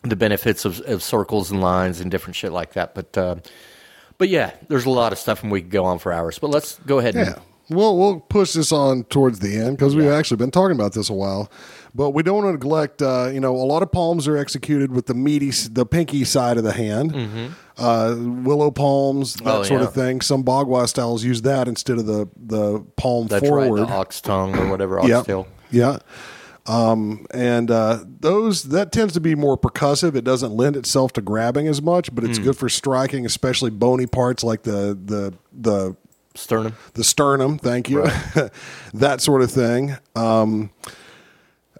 [0.03, 2.95] the benefits of, of circles and lines and different shit like that.
[2.95, 3.35] But uh,
[4.17, 6.39] but yeah, there's a lot of stuff, and we could go on for hours.
[6.39, 7.15] But let's go ahead.
[7.15, 7.39] and Yeah.
[7.69, 11.09] Well, we'll push this on towards the end because we've actually been talking about this
[11.09, 11.51] a while.
[11.95, 14.91] But we don't want to neglect, uh, you know, a lot of palms are executed
[14.91, 17.15] with the meaty, the pinky side of the hand.
[17.77, 19.49] Uh, willow palms, that Mm-hmm.
[19.59, 19.87] Oh, sort yeah.
[19.87, 20.21] of thing.
[20.21, 23.79] Some Bagua styles use that instead of the, the palm That's forward.
[23.81, 25.21] right, the ox tongue or whatever, ox Yeah.
[25.23, 25.47] tail.
[25.71, 25.97] Yeah.
[26.65, 30.15] Um, and uh, those that tends to be more percussive.
[30.15, 34.05] It doesn't lend itself to grabbing as much, but it's good for striking, especially bony
[34.05, 35.95] parts like the the the
[36.35, 36.75] Sternum.
[36.93, 37.57] the sternum.
[37.57, 38.03] Thank you,
[38.93, 39.95] that sort of thing.
[40.15, 40.71] Um,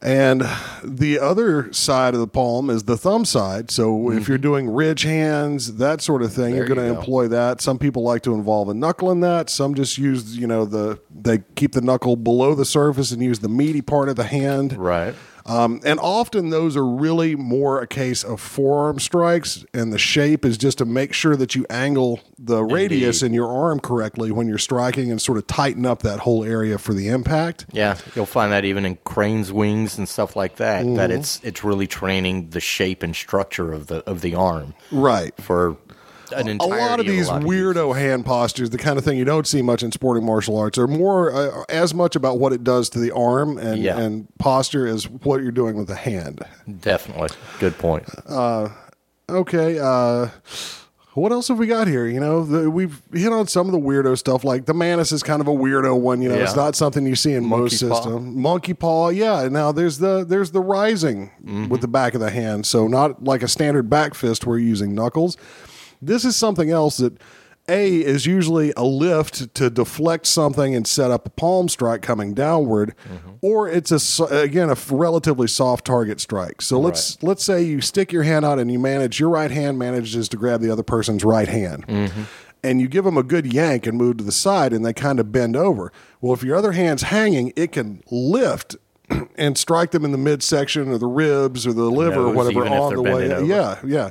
[0.02, 0.42] and
[0.84, 3.72] the other side of the palm is the thumb side.
[3.72, 6.74] So if you're doing ridge hands, that sort of thing, you're Mm-hmm.
[6.76, 7.00] Going to go.
[7.00, 7.62] employ that.
[7.62, 9.50] Some people like to involve a knuckle in that.
[9.50, 13.40] Some just use, you know, the they keep the knuckle below the surface and use
[13.40, 14.74] the meaty part of the hand.
[14.78, 15.16] Right.
[15.48, 20.44] Um, and often those are really more a case of forearm strikes, and the shape
[20.46, 24.48] is just to make sure that you angle the radius in your arm correctly when
[24.48, 27.66] you're striking and sort of tighten up that whole area for the impact.
[27.72, 30.86] Yeah, you'll find that even in cranes' wings and stuff like that.
[30.86, 30.96] Mm-hmm.
[30.96, 35.34] That it's it's really training the shape and structure of the of the arm Right.
[35.42, 35.78] for
[36.32, 39.62] an A lot of these weirdo hand postures, the kind of thing you don't see
[39.62, 43.00] much in sporting martial arts, are more uh, as much about what it does to
[43.00, 43.98] the arm and, Yeah.
[44.00, 46.42] and posture as what you're doing with the hand.
[46.82, 48.06] Definitely, good point.
[49.30, 49.78] Okay.
[49.80, 50.30] Uh,
[51.16, 52.06] what else have we got here?
[52.06, 54.44] You know, the, we've hit on some of the weirdo stuff.
[54.44, 56.22] Like the Manus is kind of a weirdo one.
[56.22, 57.96] You know, it's not something you see in most Monkey paw.
[57.96, 58.36] systems.
[58.36, 59.48] Monkey paw, yeah.
[59.50, 61.70] Now there's the there's the rising Mm-hmm.
[61.70, 62.66] with the back of the hand.
[62.68, 65.38] So not like a standard back fist where you're using knuckles.
[66.02, 67.18] This is something else that
[67.70, 72.34] a is usually a lift to deflect something and set up a palm strike coming
[72.34, 73.30] downward, Mm-hmm.
[73.42, 76.62] or it's a again a relatively soft target strike.
[76.62, 79.78] So let's let's say you stick your hand out and you manage your right hand
[79.78, 81.86] manages to grab the other person's right hand.
[81.88, 82.22] Mm-hmm.
[82.64, 85.20] And you give them a good yank and move to the side, and they kind
[85.20, 85.92] of bend over.
[86.22, 88.76] Well, if your other hand's hanging, it can lift
[89.38, 92.96] and strike them in the midsection or the ribs or the liver or whatever on
[92.96, 93.32] the way.
[93.32, 93.46] over.
[93.46, 94.10] Yeah, yeah,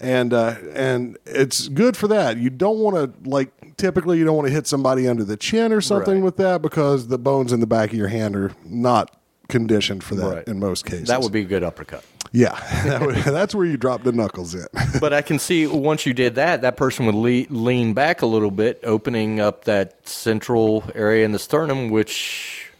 [0.00, 2.36] and uh, and it's good for that.
[2.36, 5.72] You don't want to like typically you don't want to hit somebody under the chin
[5.72, 6.22] or something Right.
[6.24, 9.14] with that because the bones in the back of your hand are not
[9.48, 10.48] conditioned for that Right.
[10.48, 11.08] in most cases.
[11.08, 12.04] That would be a good uppercut.
[12.32, 12.58] yeah.
[12.84, 14.66] That would, that's where you drop the knuckles in.
[15.00, 18.26] But I can see once you did that, that person would le- lean back a
[18.26, 22.70] little bit, opening up that central area in the sternum, which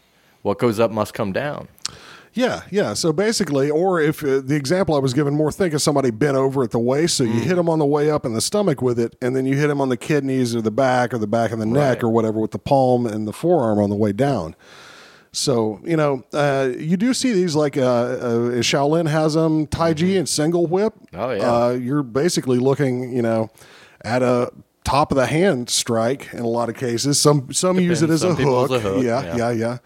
[0.41, 1.67] what goes up must come down.
[2.37, 2.93] Yeah, yeah.
[2.93, 6.37] So basically, or if uh, the example I was given more, think of somebody bent
[6.37, 7.17] over at the waist.
[7.17, 7.43] So you Mm.
[7.43, 9.67] hit them on the way up in the stomach with it, and then you hit
[9.67, 12.03] them on the kidneys or the back or the back of the neck Right.
[12.03, 14.55] or whatever with the palm and the forearm on the way down.
[15.31, 19.93] So you know, uh, you do see these like uh, uh, Shaolin has them, Tai
[19.93, 20.93] Chi and single whip.
[21.13, 21.51] Oh, yeah.
[21.51, 23.49] Uh, you're basically looking, you know,
[24.03, 24.51] at a
[24.83, 27.19] top of the hand strike in a lot of cases.
[27.19, 28.23] Some some use it Depends.
[28.23, 28.71] as a hook.
[28.71, 29.35] a hook, yeah.
[29.35, 29.77] yeah, yeah.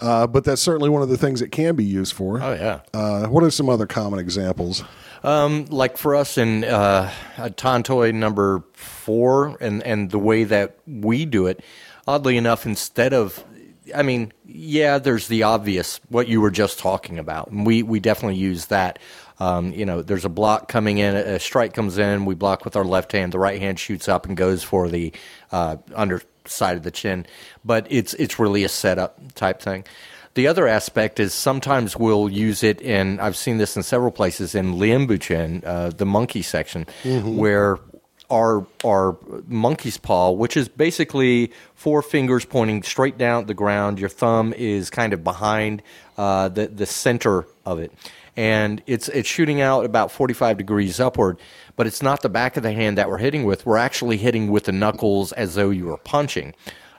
[0.00, 2.42] Uh, but that's certainly one of the things it can be used for.
[2.42, 2.80] Oh, yeah.
[2.94, 4.82] Uh, what are some other common examples?
[5.22, 11.26] Um, like for us in uh, Tontoy number four, and and the way that we
[11.26, 11.62] do it,
[12.06, 13.44] oddly enough, instead of,
[13.94, 18.00] I mean, yeah, there's the obvious what you were just talking about, and we we
[18.00, 18.98] definitely use that.
[19.40, 22.76] Um, you know, there's a block coming in, a strike comes in, we block with
[22.76, 25.12] our left hand, the right hand shoots up and goes for the
[25.50, 27.26] uh, underside of the chin,
[27.64, 29.84] but it's it's really a setup type thing.
[30.34, 34.54] The other aspect is sometimes we'll use it in, I've seen this in several places,
[34.54, 36.86] in Lian Bu Chuan, uh, the monkey section,
[37.36, 37.78] where
[38.30, 39.16] our, our
[39.48, 44.52] monkey's paw, which is basically four fingers pointing straight down at the ground, your thumb
[44.52, 45.82] is kind of behind
[46.16, 47.92] uh, the, the center of it.
[48.40, 51.38] And it's, it's shooting out about 45 degrees upward,
[51.76, 53.66] but it's not the back of the hand that we're hitting with.
[53.66, 56.54] We're actually hitting with the knuckles as though you were punching.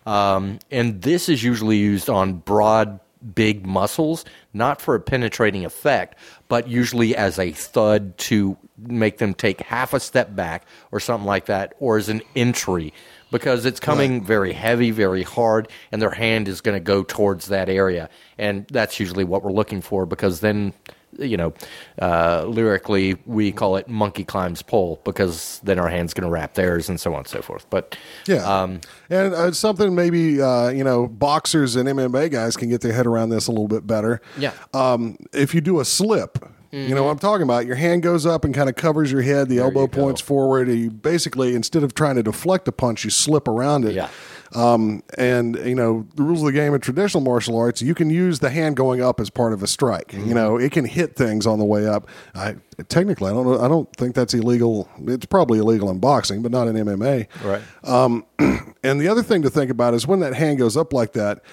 [0.06, 3.00] Um, and this is usually used on broad,
[3.34, 4.24] big muscles,
[4.54, 6.16] not for a penetrating effect,
[6.48, 11.26] but usually as a thud to make them take half a step back or something
[11.26, 12.94] like that, or as an entry
[13.32, 17.48] because it's coming very heavy, very hard, and their hand is going to go towards
[17.48, 18.10] that area.
[18.38, 20.74] And that's usually what we're looking for because then.
[21.20, 21.54] You know,
[22.02, 26.54] uh, lyrically, we call it monkey climbs pole because then our hand's going to wrap
[26.54, 27.66] theirs and so on and so forth.
[27.70, 27.98] But
[28.28, 32.82] Yeah, um, and uh, something maybe uh, you know boxers and MMA guys can get
[32.82, 34.22] their head around this a little bit better.
[34.38, 34.54] Yeah.
[34.74, 36.38] um, if you do a slip,
[36.72, 37.66] you know what I'm talking about.
[37.66, 39.50] Your hand goes up and kind of covers your head.
[39.50, 40.70] The elbow points forward.
[40.70, 43.94] And you basically instead of trying to deflect a punch, you slip around it.
[43.94, 44.10] Yeah.
[44.54, 48.10] Um, and you know the rules of the game in traditional martial arts, you can
[48.10, 50.10] use the hand going up as part of a strike.
[50.10, 50.28] Mm-hmm.
[50.28, 52.08] You know, it can hit things on the way up.
[52.36, 52.56] I
[52.90, 53.60] technically, I don't know.
[53.62, 54.90] I don't think that's illegal.
[55.08, 57.28] It's probably illegal in boxing, but not in MMA.
[57.44, 57.62] right.
[57.84, 58.26] Um,
[58.84, 61.44] And the other thing to think about is when that hand goes up like that,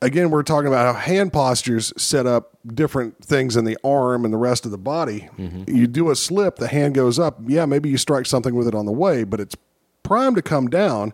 [0.00, 4.34] again, we're talking about how hand postures set up different things in the arm and
[4.34, 5.28] the rest of the body.
[5.68, 7.38] You do a slip, the hand goes up.
[7.46, 9.54] Yeah, maybe you strike something with it on the way, but it's
[10.02, 11.12] primed to come down.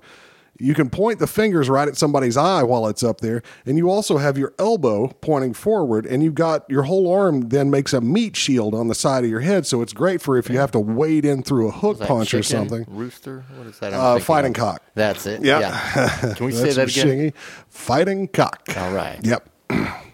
[0.61, 3.89] You can point the fingers right at somebody's eye while it's up there, and you
[3.91, 8.01] also have your elbow pointing forward, and you've got your whole arm then makes a
[8.01, 9.67] meat shield on the side of your head.
[9.67, 12.43] So it's great for if you have to wade in through a hook punch or
[12.43, 12.85] something.
[12.89, 13.45] Rooster?
[13.57, 13.93] What is that?
[13.93, 14.57] Uh, fighting of?
[14.57, 14.83] cock.
[14.95, 15.45] That's it.
[15.45, 15.61] Yeah.
[15.61, 16.35] Yeah.
[16.35, 17.33] Can we say that again?
[17.33, 17.35] Shingy.
[17.69, 18.63] Fighting cock.
[18.77, 19.19] All right.
[19.23, 19.49] Yep.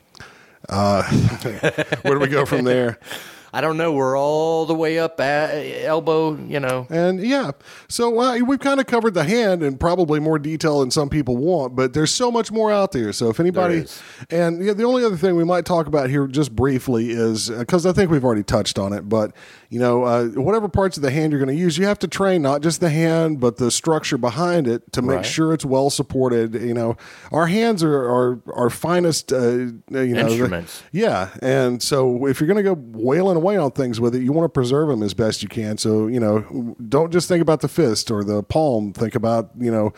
[0.67, 1.03] Uh,
[2.03, 2.99] where do we go from there?
[3.55, 3.93] I don't know.
[3.93, 5.53] We're all the way up at
[5.85, 6.89] elbow, you know.
[6.91, 7.53] And yeah,
[7.89, 11.37] so uh, we've kind of covered the hand in probably more detail than some people
[11.37, 13.13] want, but there's so much more out there.
[13.13, 13.87] So if anybody,
[14.29, 17.87] and yeah, the only other thing we might talk about here just briefly is because
[17.87, 19.31] I think we've already touched on it, but
[19.71, 22.09] you know, uh, whatever parts of the hand you're going to use, you have to
[22.09, 25.27] train not just the hand, but the structure behind it to make Right.
[25.27, 26.55] sure it's well supported.
[26.55, 26.97] You know,
[27.31, 30.83] our hands are our our finest, uh, you know, the- Instruments.
[30.91, 34.33] yeah, and so if you're going to go wailing away on things with it, you
[34.33, 35.77] want to preserve them as best you can.
[35.79, 38.93] So you know, don't just think about the fist or the palm.
[38.93, 39.93] Think about you know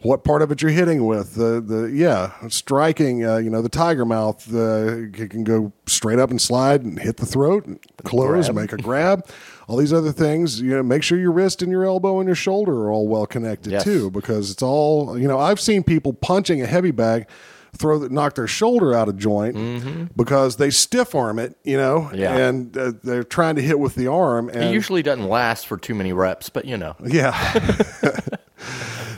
[0.00, 1.34] what part of it you're hitting with.
[1.34, 3.24] The the yeah, striking.
[3.24, 6.98] Uh, you know, the tiger mouth uh, it can go straight up and slide and
[6.98, 8.54] hit the throat, and close, grab.
[8.56, 9.26] make a grab.
[9.66, 12.36] All these other things, you know, make sure your wrist and your elbow and your
[12.36, 13.82] shoulder are all well connected Yes.
[13.84, 15.38] too, because it's all you know.
[15.38, 17.26] I've seen people punching a heavy bag,
[17.76, 22.08] throw the, knock their shoulder out of joint because they stiff arm it, you know,
[22.10, 22.16] Mm-hmm.
[22.16, 22.36] Yeah.
[22.36, 24.48] and uh, they're trying to hit with the arm.
[24.48, 26.94] And It usually doesn't last for too many reps, but you know.
[27.04, 27.32] yeah.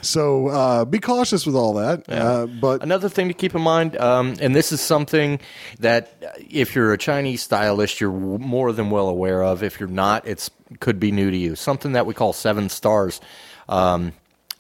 [0.03, 2.05] so uh, be cautious with all that.
[2.09, 5.41] Uh, but Another thing to keep in mind, um, and this is something
[5.81, 9.63] that if you're a Chinese stylist, you're more than well aware of.
[9.63, 10.51] If you're not, it's
[10.81, 11.55] could be new to you.
[11.57, 13.21] Something that we call seven stars,
[13.69, 14.13] um,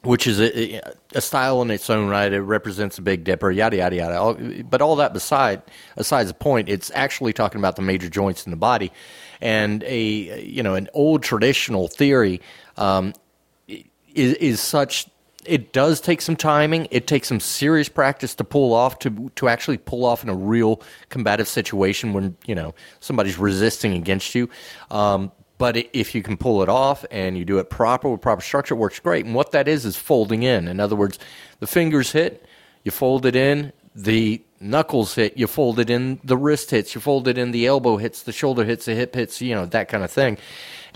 [0.07, 0.81] which is a,
[1.15, 2.33] a style in its own right.
[2.33, 4.19] It represents a Big Dipper, yada yada yada.
[4.19, 5.63] All, but all that beside,
[5.97, 8.93] aside the point, it's actually talking about the major joints in the body,
[9.41, 12.41] and a you know an old traditional theory.
[12.77, 13.15] Um,
[13.69, 15.07] is, is such
[15.45, 19.49] it does take some timing it takes some serious practice to pull off to to
[19.49, 24.49] actually pull off in a real combative situation when you know somebody's resisting against you
[24.91, 28.43] um, but if you can pull it off and you do it proper with proper
[28.43, 29.25] structure it works great.
[29.25, 30.69] And what that is is folding in.
[30.69, 31.19] In other words
[31.61, 32.45] the fingers hit
[32.85, 33.73] you fold it in.
[33.95, 36.21] The knuckles hit you fold it in.
[36.23, 37.51] The wrist hits you fold it in.
[37.53, 40.39] The elbow hits the shoulder hits the hip hits you know that kind of thing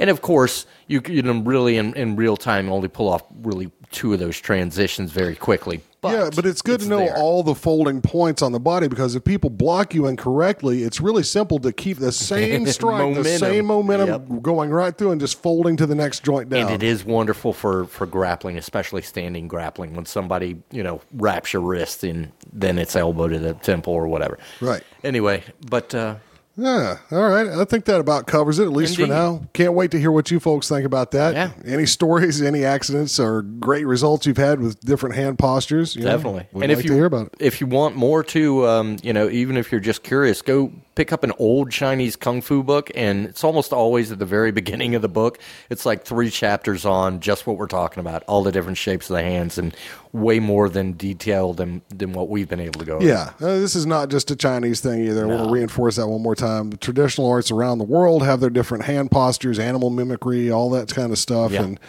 [0.01, 4.15] And of course, you can really in, in real time only pull off really two
[4.15, 5.83] of those transitions very quickly.
[6.01, 7.17] But yeah, but it's good to know there.
[7.19, 11.23] all the folding points on the body because if people block you incorrectly, it's really
[11.23, 14.43] simple to keep the same strike, the same momentum Yep.
[14.43, 16.73] going right through and just folding to the next joint down.
[16.73, 19.95] And it is wonderful for, for grappling, especially standing grappling.
[19.95, 24.09] When somebody, you know, wraps your wrist and then it's elbow to the temple or
[24.09, 24.39] whatever.
[24.63, 24.83] Right.
[25.05, 26.15] Anyway, but uh,
[26.61, 27.47] Yeah, all right.
[27.49, 29.05] I think that about covers it, at least Indeed.
[29.05, 29.43] for now.
[29.55, 31.35] Can't wait to hear what you folks think about that.
[31.35, 31.51] Yeah.
[31.65, 35.97] Any stories, any accidents, or great results you've had with different hand postures?
[35.97, 36.47] you know, definitely.
[36.53, 37.35] We'd and like if you to hear about it.
[37.41, 40.71] if you want more to, um, you know, even if you're just curious, go
[41.01, 44.53] pick up an old Chinese kung fu book, and it's almost always at the very
[44.61, 45.39] beginning of the book.
[45.71, 49.17] It's like three chapters on just what we're talking about, all the different shapes of
[49.17, 49.75] the hands, and
[50.13, 52.97] way more than detailed than than what we've been able to go.
[52.97, 53.07] over.
[53.07, 55.25] Yeah, uh, this is not just a Chinese thing either.
[55.25, 56.69] I want to reinforce that one more time.
[56.69, 60.95] The traditional arts around the world have their different hand postures, animal mimicry, all that
[60.95, 61.63] kind of stuff, Yeah.
[61.63, 61.81] and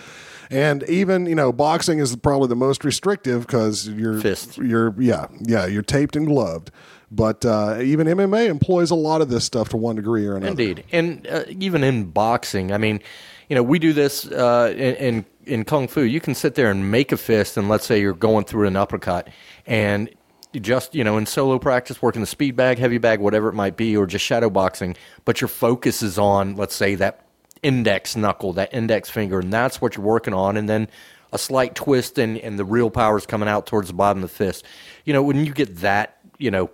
[0.49, 4.57] and even you know boxing is probably the most restrictive because you're Fist.
[4.57, 6.71] you're yeah yeah you're taped and gloved.
[7.11, 10.51] But uh, even MMA employs a lot of this stuff to one degree or another.
[10.51, 13.01] Indeed, and uh, even in boxing, I mean,
[13.49, 16.01] you know, we do this uh, in, in in kung fu.
[16.03, 18.77] You can sit there and make a fist, and let's say you're going through an
[18.77, 19.27] uppercut,
[19.67, 20.09] and
[20.53, 23.75] just you know in solo practice, working the speed bag, heavy bag, whatever it might
[23.75, 24.95] be, or just shadow boxing,
[25.25, 27.25] but your focus is on, let's say that
[27.61, 30.87] index knuckle, that index finger, and that's what you're working on, and then
[31.33, 34.29] a slight twist, and and the real power is coming out towards the bottom of
[34.29, 34.65] the fist.
[35.05, 36.69] You know, when you get that, you know,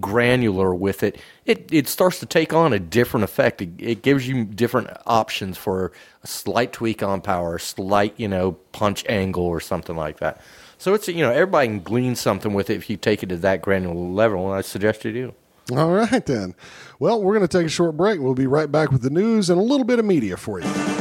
[0.00, 3.62] granular with it, it, it starts to take on a different effect.
[3.62, 5.92] It, it gives you different options for
[6.22, 10.40] a slight tweak on power, a slight, you know, punch angle or something like that.
[10.78, 13.36] So it's, you know, everybody can glean something with it if you take it to
[13.38, 15.34] that granular level, and I suggest you do.
[15.72, 16.54] All right, then.
[16.98, 18.20] Well, we're going to take a short break.
[18.20, 20.93] We'll be right back with the news and a little bit of media for you.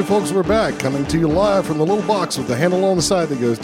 [0.00, 2.84] Right, folks, we're back, coming to you live from the little box with the handle
[2.86, 3.58] on the side that goes.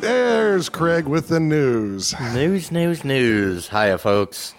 [0.00, 2.14] There's Craig with the news.
[2.32, 3.68] News, news, news.
[3.70, 4.54] Hiya, folks.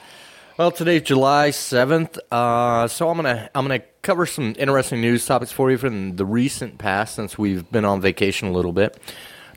[0.58, 5.54] Well, today's July seventh, uh, so I'm gonna I'm gonna cover some interesting news topics
[5.54, 8.98] for you from the recent past since we've been on vacation a little bit.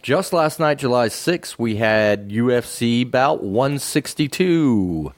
[0.02, 5.12] Just last night, July sixth, we had UFC bout 162,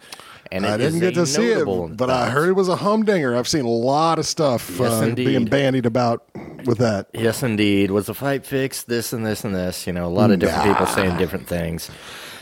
[0.53, 3.37] and I didn't get to see it, but I heard it was a humdinger.
[3.37, 6.25] I've seen a lot of stuff Yes, uh, being bandied about
[6.67, 7.09] with that.
[7.15, 7.91] Yes, indeed.
[7.91, 8.89] Was the fight fixed?
[8.89, 9.87] This and this and this.
[9.87, 11.91] You know, a lot of different people saying different things.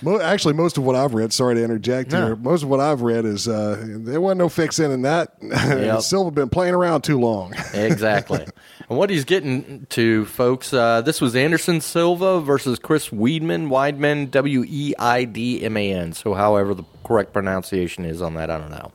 [0.01, 2.27] Mo- Actually, most of what I've read, sorry to interject No.
[2.27, 5.35] here, most of what I've read is uh, there wasn't no fixing in that.
[5.43, 6.01] Yep.
[6.03, 7.53] Silva been playing around too long.
[7.75, 8.47] exactly.
[8.89, 14.31] and what he's getting to, folks, uh, this was Anderson Silva versus Chris Weidman, Weidman,
[14.31, 16.13] W E I D M A N.
[16.13, 18.93] So, however the correct pronunciation is on that, I don't know.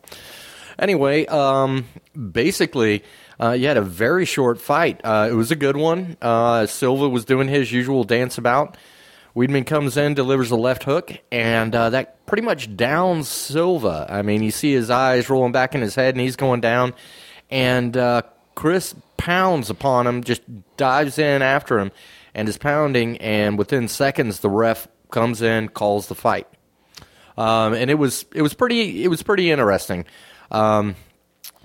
[0.77, 1.87] Anyway, um,
[2.31, 3.03] basically,
[3.41, 5.01] uh, you had a very short fight.
[5.03, 6.15] Uh, it was a good one.
[6.21, 8.77] Uh, Silva was doing his usual dance about.
[9.35, 14.05] Weidman comes in, delivers a left hook, and uh, that pretty much downs Silva.
[14.07, 16.93] I mean, you see his eyes rolling back in his head, and he's going down.
[17.49, 18.21] And uh,
[18.53, 20.43] Chris pounds upon him, just
[20.77, 21.91] dives in after him,
[22.35, 23.17] and is pounding.
[23.17, 26.47] And within seconds, the ref comes in, calls the fight
[27.37, 30.05] um, and it was it was pretty it was pretty interesting.
[30.51, 30.95] Um,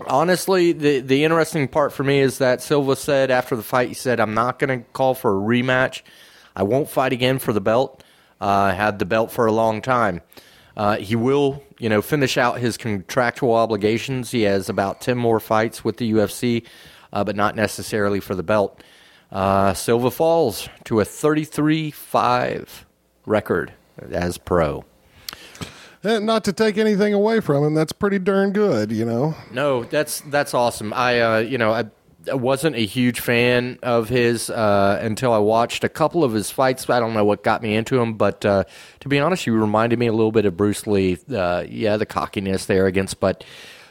[0.07, 3.95] honestly, the the interesting part for me is that Silva said after the fight, he
[3.95, 6.03] said, "I'm not going to call for a rematch.
[6.57, 8.03] I won't fight again for the belt.
[8.41, 10.23] Uh, I had the belt for a long time.
[10.77, 14.31] Uh, he will, you know, finish out his contractual obligations.
[14.31, 16.65] He has about ten more fights with the UFC,
[17.13, 18.83] uh, but not necessarily for the belt."
[19.31, 22.85] Uh, Silva falls to a 33-5
[23.27, 23.73] record
[24.11, 24.85] as pro.
[26.05, 29.35] Eh, Not to take anything away from him, that's pretty darn good, you know.
[29.53, 30.93] No, that's that's awesome.
[30.93, 31.85] I uh, you know I,
[32.31, 36.51] I wasn't a huge fan of his uh, until I watched a couple of his
[36.51, 36.89] fights.
[36.89, 38.65] I don't know what got me into him, but uh,
[39.01, 41.19] to be honest, you reminded me a little bit of Bruce Lee.
[41.33, 43.43] Uh, yeah, the cockiness, the arrogance, but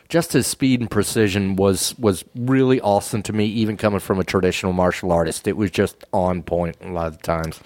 [0.07, 3.45] just his speed and precision was was really awesome to me.
[3.47, 7.21] Even coming from a traditional martial artist, it was just on point a lot of
[7.21, 7.59] times.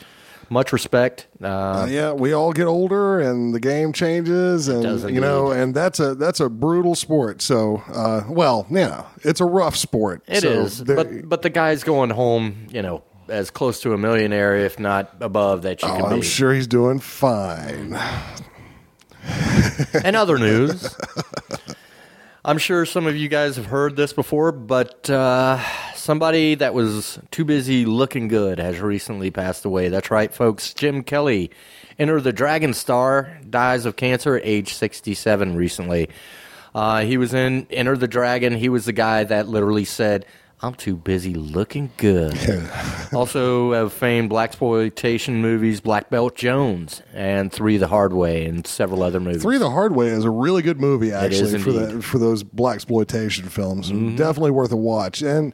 [0.52, 1.28] Much respect.
[1.42, 5.74] Uh, Uh, yeah, we all get older, and the game changes, and you know, and
[5.74, 7.42] that's a that's a brutal sport.
[7.42, 10.22] So, uh, well, yeah, it's a rough sport.
[10.28, 13.98] It so is, but but the guy's going home, you know, as close to a
[13.98, 16.26] millionaire, if not above, that you oh, can I'm be.
[16.26, 17.98] sure he's doing fine.
[20.04, 20.96] And other news,
[22.44, 25.60] I'm sure some of you guys have heard this before, but uh,
[26.02, 29.88] somebody that was too busy looking good has recently passed away.
[29.88, 30.74] That's right, folks.
[30.74, 31.52] Jim Kelly,
[32.00, 36.10] Enter the Dragon Star, dies of cancer at age 67 recently.
[36.74, 38.54] Uh, he was in Enter the Dragon.
[38.54, 40.26] He was the guy that literally said,
[40.64, 42.38] I'm too busy looking good.
[43.14, 48.66] also of famed black exploitation movies Black Belt Jones and Three the Hard Way and
[48.66, 49.42] several other movies.
[49.42, 52.76] Three the Hard Way is a really good movie, actually, for that for those black
[52.76, 53.90] exploitation films.
[53.90, 55.22] Definitely worth a watch.
[55.22, 55.54] And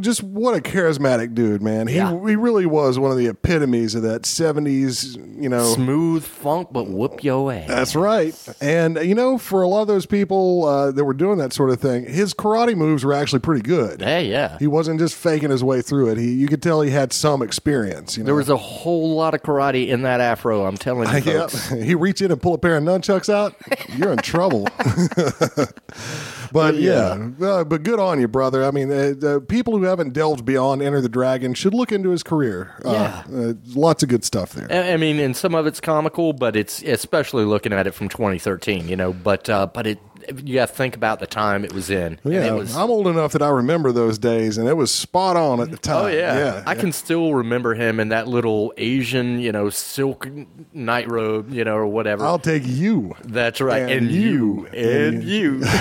[0.00, 1.86] just what a charismatic dude, man.
[1.86, 2.10] He Yeah.
[2.26, 5.74] he really was one of the epitomes of that '70s, you know.
[5.74, 7.68] Smooth funk, but whoop your ass.
[7.68, 8.34] That's right.
[8.60, 11.70] And, you know, for a lot of those people uh, that were doing that sort
[11.70, 14.00] of thing, his karate moves were actually pretty good.
[14.02, 14.58] Hey, yeah.
[14.58, 16.18] He wasn't just faking his way through it.
[16.18, 18.16] He, you could tell he had some experience.
[18.16, 18.26] You know?
[18.26, 20.64] There was a whole lot of karate in that afro.
[20.66, 21.68] I'm telling you, yeah, folks.
[21.70, 23.54] he reach in and pull a pair of nunchucks out.
[23.96, 24.68] You're in trouble.
[26.62, 28.64] but yeah, uh, but good on you, brother.
[28.64, 32.10] I mean, uh, the people who haven't delved beyond Enter the Dragon should look into
[32.10, 32.74] his career.
[32.84, 34.66] Uh, uh, lots of good stuff there.
[34.70, 38.08] I I mean, and some of it's comical, but it's especially looking at it from
[38.08, 38.88] 2013.
[38.88, 39.98] You know, but uh, but it
[40.44, 42.18] you got to think about the time it was in.
[42.24, 44.92] And Yeah, it was, I'm old enough that I remember those days, and it was
[44.92, 46.04] spot on at the time.
[46.04, 46.38] Oh yeah.
[46.38, 46.62] yeah.
[46.66, 50.28] I can still remember him in that little Asian, you know, silk
[50.72, 52.24] night robe, you know, or whatever.
[52.24, 53.14] I'll take you.
[53.24, 54.68] That's right, And and, you.
[54.72, 55.62] you, and you.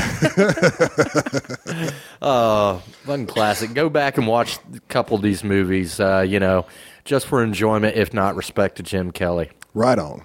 [2.21, 3.73] uh, fun classic.
[3.73, 5.99] Go back and watch a couple of these movies.
[5.99, 6.65] Uh, you know,
[7.05, 9.49] just for enjoyment, if not respect to Jim Kelly.
[9.73, 10.23] Right on.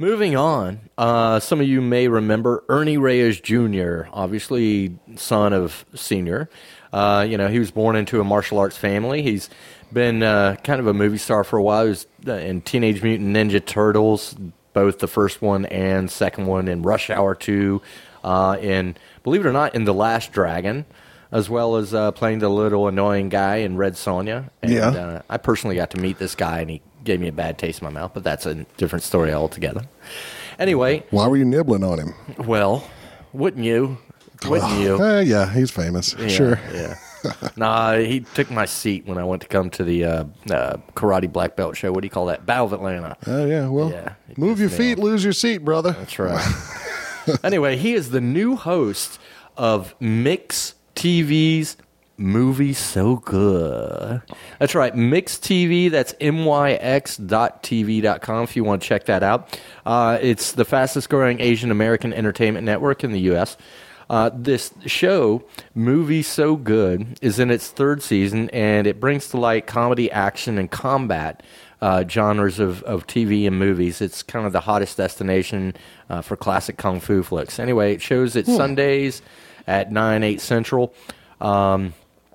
[0.00, 6.48] Moving on, uh, some of you may remember Ernie Reyes Jr., obviously son of Senior.
[6.90, 9.20] Uh, you know, he was born into a martial arts family.
[9.20, 9.50] He's
[9.92, 11.82] been uh, kind of a movie star for a while.
[11.82, 14.34] He was uh, in Teenage Mutant Ninja Turtles,
[14.72, 17.82] both the first one and second one, in Rush Hour 2,
[18.24, 20.86] uh, in, believe it or not, in The Last Dragon,
[21.30, 24.48] as well as uh, playing the little annoying guy in Red Sonja.
[24.62, 24.88] And, Yeah.
[24.88, 27.80] uh, I personally got to meet this guy, and he gave me a bad taste
[27.80, 29.82] in my mouth, but that's a different story altogether.
[30.58, 32.14] Anyway, Why were you nibbling on him?
[32.38, 32.84] well,
[33.32, 33.98] wouldn't you?
[34.46, 35.02] Wouldn't you?
[35.02, 36.14] Eh, yeah, he's famous.
[36.18, 36.60] Yeah, Sure.
[36.72, 36.94] Yeah.
[37.56, 41.30] nah, he took my seat when I went to come to the uh, uh, karate
[41.30, 41.92] black belt show.
[41.92, 42.46] What do you call that?
[42.46, 43.16] Battle of Atlanta.
[43.26, 43.68] Oh yeah.
[43.68, 45.92] Well, Yeah, move your feet, lose your seat, brother.
[45.92, 46.46] That's right.
[47.44, 49.18] anyway, he is the new host
[49.56, 51.76] of MYX TV's
[52.20, 54.20] Movie So Good.
[54.58, 55.90] That's right, MYX TV.
[55.90, 57.24] That's myx.tv.com
[58.44, 59.58] if you want to check that out.
[59.86, 63.56] Uh, it's the fastest growing Asian American entertainment network in the U.S.
[64.10, 65.42] Uh, this show,
[65.74, 70.58] Movie So Good, is in its third season, and it brings to light comedy, action,
[70.58, 71.42] and combat
[71.80, 74.02] uh, genres of, of TV and movies.
[74.02, 75.74] It's kind of the hottest destination
[76.10, 77.58] uh, for classic kung fu flicks.
[77.58, 79.22] Anyway, it shows it Sundays
[79.66, 80.92] at 9, 8 Central.
[81.40, 81.94] Um,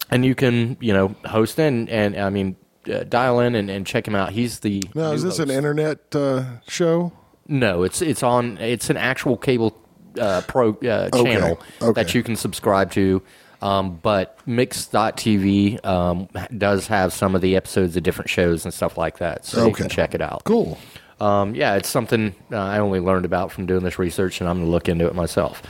[0.09, 2.55] and you can, you know, host in and, I mean,
[2.91, 4.31] uh, dial in and, and check him out.
[4.31, 4.83] He's the.
[4.93, 7.11] Now, is this an internet uh, show?
[7.47, 8.57] No, it's it's on.
[8.57, 9.77] It's an actual cable
[10.19, 12.03] uh, pro uh, channel okay.
[12.03, 13.21] that you can subscribe to.
[13.61, 16.27] Um, but Myx.tv um,
[16.57, 19.73] does have some of the episodes of different shows and stuff like that, so you
[19.73, 20.43] can check it out.
[20.43, 20.77] Cool.
[21.19, 24.57] Um, yeah, it's something uh, I only learned about from doing this research, and I'm
[24.57, 25.63] going to look into it myself.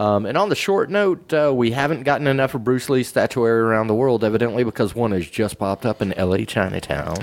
[0.00, 3.60] Um, and on the short note, uh, we haven't gotten enough of Bruce Lee's statuary
[3.60, 6.46] around the world, evidently because one has just popped up in L.A.
[6.46, 7.18] Chinatown.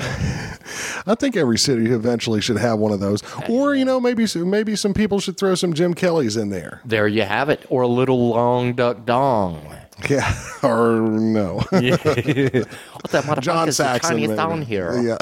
[1.07, 4.75] I think every city eventually should have one of those, or you know, maybe maybe
[4.75, 6.81] some people should throw some Jim Kellys in there.
[6.85, 9.59] there you have it, or a little Long Duk Dong.
[10.07, 12.67] Yeah, or no, what the
[13.11, 15.01] motherfucker John is the Saxon Chinese down here?
[15.01, 15.17] Yeah,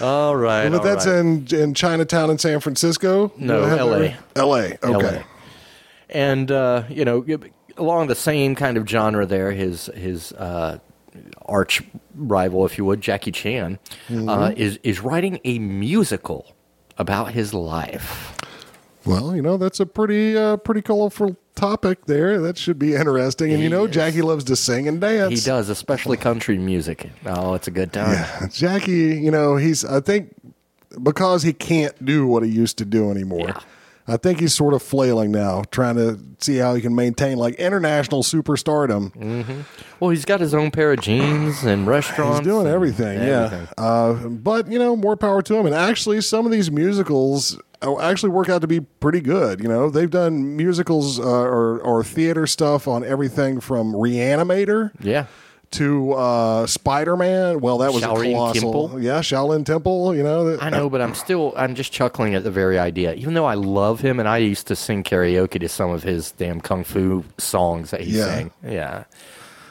[0.00, 0.70] All right.
[0.70, 1.18] but all that's right.
[1.18, 3.30] in in Chinatown in San Francisco.
[3.36, 4.14] No, Do I have LA.
[4.36, 4.78] L.A.
[4.82, 5.16] Okay.
[5.18, 5.22] LA.
[6.10, 7.24] And uh, you know,
[7.76, 10.78] along the same kind of genre, there, his his uh,
[11.46, 11.82] arch
[12.14, 13.78] rival, if you would, Jackie Chan,
[14.08, 14.28] Mm-hmm.
[14.28, 16.54] uh, is is writing a musical
[16.96, 18.34] about his life.
[19.04, 22.40] Well, you know that's a pretty uh, pretty colorful topic there.
[22.40, 23.52] That should be interesting.
[23.52, 23.94] And you know, Yes.
[23.94, 25.30] Jackie loves to sing and dance.
[25.40, 27.10] He does, especially country music.
[27.26, 28.50] Oh, it's a good time.
[28.50, 30.34] Jackie, you know, he's I think
[31.02, 33.48] because he can't do what he used to do anymore.
[33.48, 33.60] Yeah.
[34.08, 37.54] I think he's sort of flailing now, trying to see how he can maintain like
[37.56, 39.64] international superstardom.
[40.00, 42.38] Well, he's got his own pair of jeans and restaurants.
[42.38, 43.68] He's doing everything, everything.
[43.76, 43.82] yeah.
[43.84, 45.66] Uh, but you know, more power to him.
[45.66, 49.60] And actually, some of these musicals uh, actually work out to be pretty good.
[49.60, 55.26] You know, they've done musicals uh, or or theater stuff on everything from Reanimator Yeah.
[55.72, 57.60] To uh, Spider Man.
[57.60, 59.00] Well, that was Shaolin a colossal, Temple.
[59.02, 60.14] yeah, Shaolin Temple.
[60.14, 63.14] You know, that- I know, but I'm still I'm just chuckling at the very idea.
[63.14, 66.32] Even though I love him, and I used to sing karaoke to some of his
[66.32, 68.24] damn kung fu songs that he Yeah.
[68.24, 68.50] sang.
[68.66, 69.04] Yeah,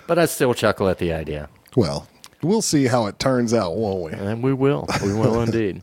[0.07, 2.07] but I still chuckle at the idea, Well,
[2.43, 4.11] we'll see how it turns out, won't we?
[4.11, 5.81] and we will, we will indeed.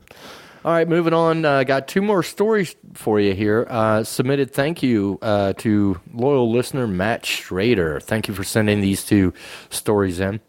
[0.64, 1.44] All right, moving on.
[1.44, 3.66] Uh, got two more stories for you here.
[3.68, 8.00] Uh, submitted thank you uh, to loyal listener Matt Schrader.
[8.00, 9.34] Thank you for sending these two
[9.68, 10.40] stories in.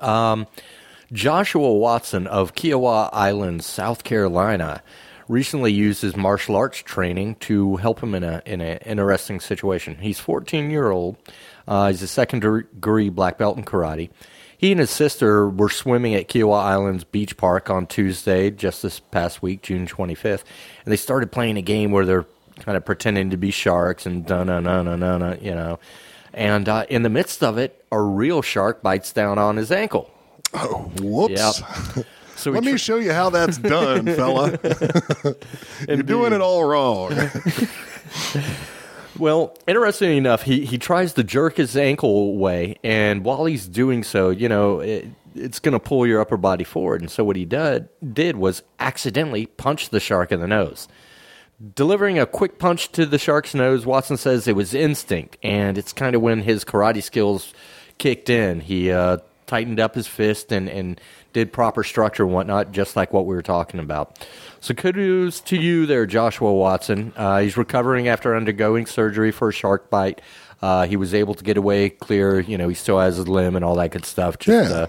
[0.00, 0.46] Um,
[1.12, 4.82] Joshua Watson of Kiawah Island, South Carolina,
[5.28, 9.96] recently used his martial arts training to help him in a in an interesting situation.
[9.96, 11.18] He's 14 year old.
[11.68, 14.08] Uh, he's a second degree black belt in karate.
[14.62, 19.00] He and his sister were swimming at Kiawah Island's beach park on Tuesday, just this
[19.00, 20.44] past week, June 25th,
[20.84, 22.26] and they started playing a game where they're
[22.60, 25.80] kind of pretending to be sharks and da na na na na na, you know.
[26.32, 30.08] And uh, in the midst of it, a real shark bites down on his ankle.
[31.00, 31.60] Whoops.
[31.96, 32.06] Yep.
[32.36, 34.58] So Let me show you how that's done, fella.
[35.88, 37.12] You're doing it all wrong.
[39.18, 44.02] Well, interesting enough, he, he tries to jerk his ankle away, and while he's doing
[44.02, 47.02] so, you know, it, it's going to pull your upper body forward.
[47.02, 50.88] And so what he did, did was accidentally punch the shark in the nose.
[51.74, 55.92] Delivering a quick punch to the shark's nose, Watson says it was instinct, and it's
[55.92, 57.52] kind of when his karate skills
[57.98, 58.60] kicked in.
[58.60, 61.00] He uh, tightened up his fist and, and
[61.32, 64.26] did proper structure and whatnot, just like what we were talking about.
[64.62, 67.12] So kudos to you there, Joshua Watson.
[67.16, 70.20] Uh, he's recovering after undergoing surgery for a shark bite.
[70.62, 72.38] Uh, he was able to get away clear.
[72.38, 74.38] You know, he still has his limb and all that good stuff.
[74.38, 74.76] Just Yeah.
[74.82, 74.86] uh,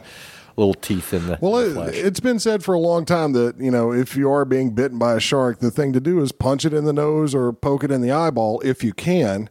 [0.57, 3.33] little teeth in the, Well, in the it, it's been said for a long time
[3.33, 6.21] that, you know, if you are being bitten by a shark, the thing to do
[6.21, 9.49] is punch it in the nose or poke it in the eyeball if you can.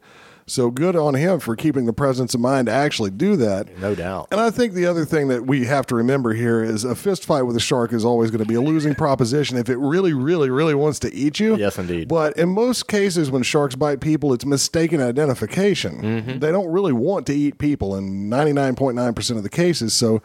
[0.52, 3.78] So good on him for keeping the presence of mind to actually do that.
[3.78, 4.28] no doubt.
[4.30, 7.24] And I think the other thing that we have to remember here is a fist
[7.24, 10.12] fight with a shark is always going to be a losing proposition if it really,
[10.12, 11.56] really, really wants to eat you.
[11.56, 12.06] Yes, indeed.
[12.06, 16.02] But in most cases, when sharks bite people, it's mistaken identification.
[16.02, 16.38] Mm-hmm.
[16.40, 19.94] They don't really want to eat people in 99.9% of the cases.
[19.94, 20.20] So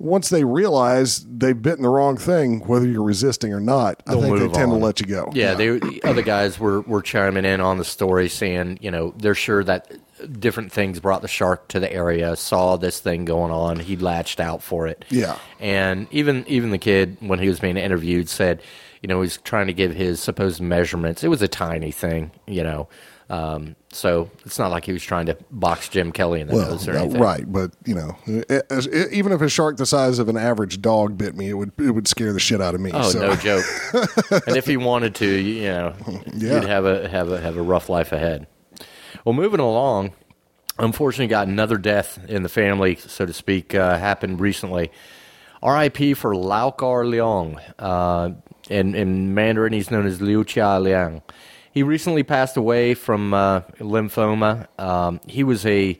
[0.00, 4.22] once they realize they've bitten the wrong thing, whether you're resisting or not, I They'll
[4.22, 4.78] think they move tend on.
[4.78, 5.30] to let you go.
[5.34, 9.12] Yeah, they, the other guys were, were chiming in on the story saying, you know,
[9.18, 9.92] they're sure that
[10.40, 14.40] different things brought the shark to the area, saw this thing going on, he latched
[14.40, 15.04] out for it.
[15.10, 15.38] Yeah.
[15.58, 18.62] And even even the kid when he was being interviewed said,
[19.02, 21.22] you know, he's trying to give his supposed measurements.
[21.22, 22.88] It was a tiny thing, you know.
[23.30, 26.70] Um, so it's not like he was trying to box Jim Kelly in the Well,
[26.72, 27.20] nose or anything.
[27.20, 30.82] right, but you know, it- it- even if a shark the size of an average
[30.82, 32.90] dog bit me, it would it would scare the shit out of me.
[32.92, 33.20] Oh, so.
[33.20, 33.64] no joke.
[34.48, 35.94] and if he wanted to, you know,
[36.34, 36.54] Yeah.
[36.56, 38.48] you'd have a have a have a rough life ahead.
[39.24, 40.12] Well, moving along,
[40.78, 44.90] unfortunately, got another death in the family, so to speak, uh, happened recently.
[45.62, 46.14] R.I.P.
[46.14, 47.60] for Lau Kar Leung.
[47.78, 48.30] Uh,
[48.70, 51.20] in, in Mandarin, he's known as Liu Chia Liang.
[51.72, 54.66] He recently passed away from uh, lymphoma.
[54.78, 55.98] Um, he was a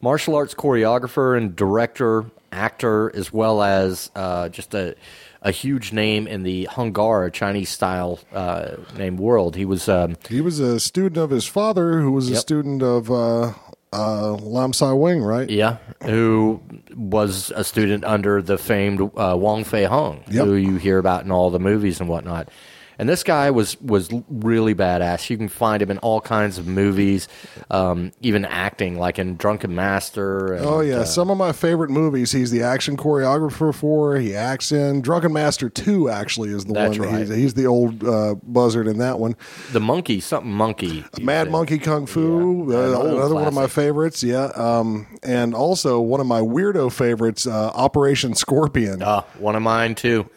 [0.00, 4.94] martial arts choreographer and director, actor, as well as uh, just a,
[5.42, 9.56] a huge name in the Hung Gar, Chinese style uh, name world.
[9.56, 13.10] He was um, He was a student of his father, who was a student of
[13.10, 13.52] uh,
[13.92, 15.50] uh, Lam Sai Wing, right?
[15.50, 16.62] Yeah, who
[16.96, 20.46] was a student under the famed uh, Wong Fei Hung, Yep.
[20.46, 22.48] who you hear about in all the movies and whatnot.
[23.00, 25.30] And this guy was was really badass.
[25.30, 27.28] You can find him in all kinds of movies,
[27.70, 30.52] um, even acting, like in Drunken Master.
[30.52, 32.30] And, Oh yeah, uh, some of my favorite movies.
[32.32, 34.16] He's the action choreographer for.
[34.18, 36.10] He acts in Drunken Master Two.
[36.10, 37.08] Actually, is the That's one.
[37.08, 37.20] right.
[37.20, 39.34] He's, he's the old uh, buzzard in that one.
[39.72, 41.02] the monkey, something monkey.
[41.20, 41.50] Mad.
[41.50, 44.22] Monkey Kung Fu, Yeah, uh, another one of my favorites.
[44.22, 49.02] Yeah, um, and also one of my weirdo favorites, uh, Operation Scorpion.
[49.02, 50.28] Uh, one of mine too.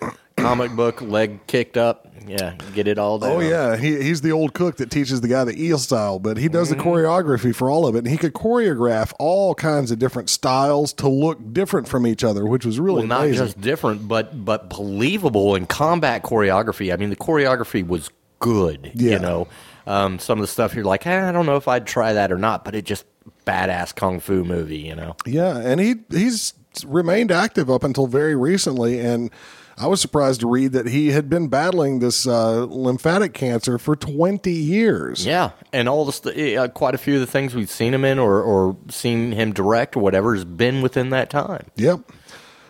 [0.43, 2.07] Comic book, leg kicked up.
[2.25, 3.31] Yeah, get it all down.
[3.31, 6.37] Oh yeah, he, he's the old cook that teaches the guy the eel style, but
[6.37, 6.77] he does Mm-hmm.
[6.77, 10.93] the choreography for all of it, and he could choreograph all kinds of different styles
[10.93, 13.45] to look different from each other, which was really well, not amazing.
[13.45, 16.93] just different, but but believable in combat choreography.
[16.93, 18.91] I mean, the choreography was good.
[18.93, 19.13] Yeah.
[19.13, 19.47] You know,
[19.85, 22.31] um, some of the stuff you're like, eh, I don't know if I'd try that
[22.31, 23.03] or not, but it just
[23.45, 24.77] badass kung fu movie.
[24.79, 26.53] You know, Yeah, and he he's
[26.85, 29.29] remained active up until very recently, and
[29.77, 33.95] I was surprised to read that he had been battling this uh, lymphatic cancer for
[33.95, 35.25] 20 years.
[35.25, 38.05] Yeah, and all the st- uh, quite a few of the things we've seen him
[38.05, 41.67] in or, or seen him direct or whatever has been within that time.
[41.75, 42.01] Yep.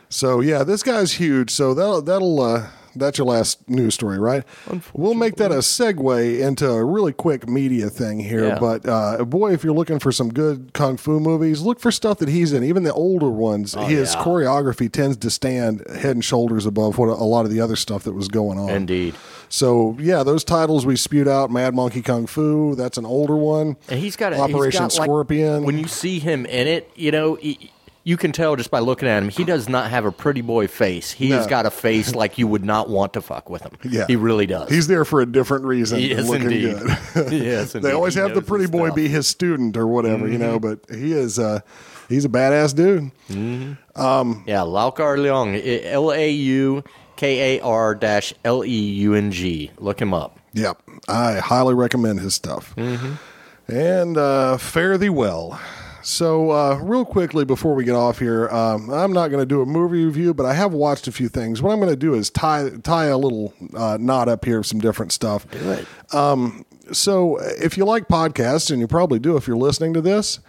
[0.09, 1.51] So yeah, this guy's huge.
[1.51, 4.43] So that'll that'll uh, that's your last news story, right?
[4.93, 8.47] We'll make that a segue into a really quick media thing here.
[8.49, 8.59] Yeah.
[8.59, 12.19] But uh, boy, if you're looking for some good kung fu movies, look for stuff
[12.19, 12.63] that he's in.
[12.63, 14.23] Even the older ones, his Oh, yeah.
[14.25, 18.03] choreography tends to stand head and shoulders above what a lot of the other stuff
[18.03, 18.69] that was going on.
[18.69, 19.15] Indeed.
[19.49, 22.75] So yeah, those titles we spewed out: Mad Monkey Kung Fu.
[22.75, 23.77] That's an older one.
[23.89, 25.63] And he's got a, Operation he's got, like, Scorpion.
[25.63, 27.71] when you see him in it, you know, he,
[28.05, 29.29] you can tell just by looking at him.
[29.29, 31.11] He does not have a pretty boy face.
[31.11, 31.49] He has No.
[31.49, 33.71] got a face like you would not want to fuck with him.
[33.83, 34.69] Yeah, he really does.
[34.69, 35.99] He's there for a different reason.
[36.01, 36.75] than Yes, looking indeed.
[37.13, 37.31] good.
[37.33, 37.91] Yes, they indeed.
[37.93, 38.95] always He have the knows pretty his boy stuff.
[38.95, 40.59] be his student or whatever, you know.
[40.59, 41.61] But he is, uh,
[42.09, 43.11] he's a badass dude.
[43.29, 43.75] yeah,
[44.65, 46.83] Laukar Leung, L A U
[47.15, 49.71] K A R dash L E U N G.
[49.77, 50.39] Look him up.
[50.53, 50.77] Yep,
[51.07, 52.75] I highly recommend his stuff.
[53.67, 55.59] And uh, fare thee well.
[56.03, 59.61] So, uh, real quickly before we get off here, um, I'm not going to do
[59.61, 61.61] a movie review, but I have watched a few things.
[61.61, 64.65] What I'm going to do is tie tie a little uh, knot up here of
[64.65, 65.49] some different stuff.
[65.49, 65.87] Do it.
[66.91, 70.39] So, if you like podcasts, and you probably do if you're listening to this,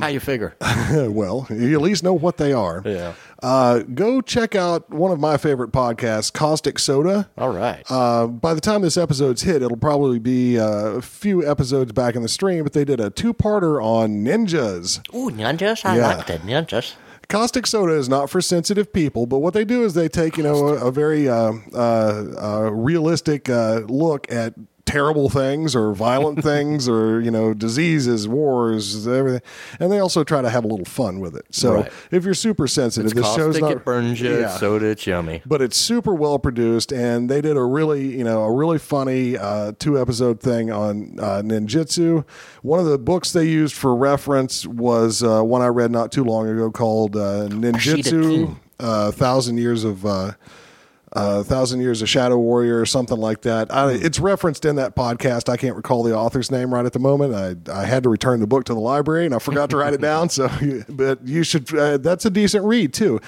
[0.00, 0.56] How you figure?
[1.10, 2.82] well, you at least know what they are.
[2.84, 3.14] Yeah.
[3.44, 7.28] Uh, go check out one of my favorite podcasts, Caustic Soda.
[7.36, 7.84] All right.
[7.90, 12.14] Uh, by the time this episode's hit, it'll probably be uh, a few episodes back
[12.14, 15.06] in the stream, but they did a two-parter on ninjas.
[15.14, 15.84] Ooh, ninjas.
[15.84, 16.16] I yeah.
[16.16, 16.94] like the ninjas.
[17.28, 20.42] Caustic soda is not for sensitive people, but what they do is they take you
[20.42, 24.54] know a, a very uh, uh, uh, realistic uh, look at
[24.86, 29.40] terrible things or violent things or you know diseases, wars, everything,
[29.80, 31.46] and they also try to have a little fun with it.
[31.50, 31.92] So Right.
[32.10, 34.38] if you're super sensitive, It's this show's not it burns you.
[34.40, 34.48] Yeah.
[34.56, 34.86] Soda.
[34.86, 35.42] It's yummy.
[35.46, 39.36] but it's super well produced and they did a really you know a really funny
[39.38, 42.24] uh, two episode thing on uh, ninjutsu
[42.62, 46.24] one of the books they used for reference was uh, one i read not too
[46.24, 50.04] long ago called uh, ninjutsu uh, thousand years of
[51.14, 53.72] uh, uh, Thousand Years of Shadow Warrior or something like that.
[53.72, 55.48] I, it's referenced in that podcast.
[55.48, 57.34] I can't recall the author's name right at the moment.
[57.68, 59.94] I, I had to return the book to the library and I forgot to write
[59.94, 60.28] it down.
[60.34, 60.48] So,
[60.88, 61.72] but you should.
[61.76, 63.20] Uh, that's a decent read too.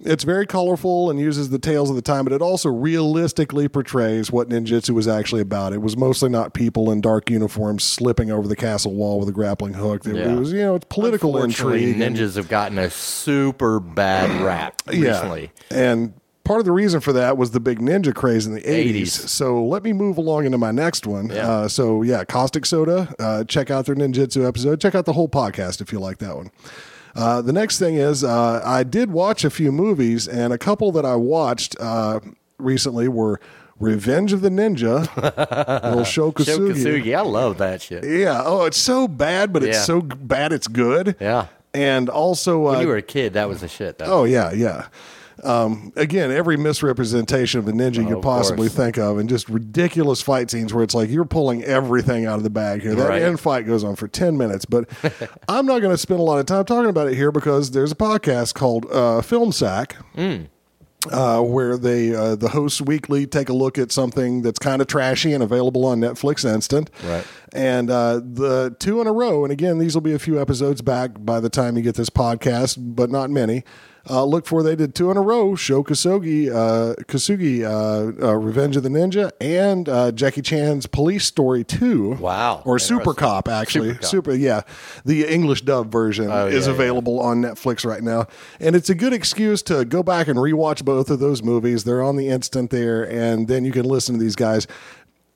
[0.00, 4.32] It's very colorful and uses the tales of the time, but it also realistically portrays
[4.32, 5.72] what ninjutsu was actually about.
[5.72, 9.32] It was mostly not people in dark uniforms slipping over the castle wall with a
[9.32, 10.06] grappling hook.
[10.06, 10.34] It, Yeah.
[10.34, 12.00] was you know it's political intrigue.
[12.00, 15.50] and- Ninjas have gotten a super bad rap recently.
[15.70, 16.14] And
[16.46, 18.94] part of the reason for that was the big ninja craze in the 80s.
[19.02, 19.28] 80s.
[19.28, 21.28] So let me move along into my next one.
[21.28, 21.50] Yeah.
[21.50, 23.14] Uh, so, yeah, Caustic Soda.
[23.18, 24.80] Uh, check out their ninjutsu episode.
[24.80, 26.50] Check out the whole podcast if you like that one.
[27.14, 30.92] Uh, the next thing is, uh, I did watch a few movies, and a couple
[30.92, 32.20] that I watched uh,
[32.58, 33.40] recently were
[33.80, 35.04] Revenge of the Ninja,
[35.84, 36.74] little Sho Kosugi.
[36.74, 37.16] Shokasugi.
[37.16, 38.04] I love that shit.
[38.04, 38.42] Yeah.
[38.44, 41.16] Oh, it's so bad, but it's so bad it's good.
[41.20, 41.46] Yeah.
[41.74, 44.06] And also, uh, When you were a kid, that was the shit, though.
[44.06, 44.86] Oh yeah, yeah.
[45.44, 48.76] Um, again, every misrepresentation of a ninja you Oh, could possibly course.
[48.76, 52.42] think of, and just ridiculous fight scenes where it's like you're pulling everything out of
[52.42, 52.94] the bag here.
[52.94, 53.22] That Right.
[53.22, 54.88] end fight goes on for ten minutes, but
[55.48, 57.92] I'm not going to spend a lot of time talking about it here because there's
[57.92, 59.96] a podcast called uh, Film Sack.
[61.12, 64.88] Uh, where they uh, the hosts weekly take a look at something that's kind of
[64.88, 66.90] trashy and available on Netflix Instant.
[67.04, 67.24] Right.
[67.52, 70.82] And uh, the two in a row, and again, these will be a few episodes
[70.82, 73.62] back by the time you get this podcast, but not many.
[74.08, 78.34] Uh, look for they did two in a row: Sho Kosugi, uh, Kosugi, uh, uh,
[78.36, 82.12] Revenge of the Ninja, and uh, Jackie Chan's Police Story Two.
[82.12, 82.62] Wow.
[82.64, 83.88] Or Super Cop, actually.
[83.90, 84.10] Super Cop.
[84.10, 84.60] Super, yeah.
[85.04, 88.26] The English dub version Oh, is yeah, available on Netflix right now,
[88.60, 91.84] and it's a good excuse to go back and rewatch both of those movies.
[91.84, 94.66] They're on the instant there, and then you can listen to these guys.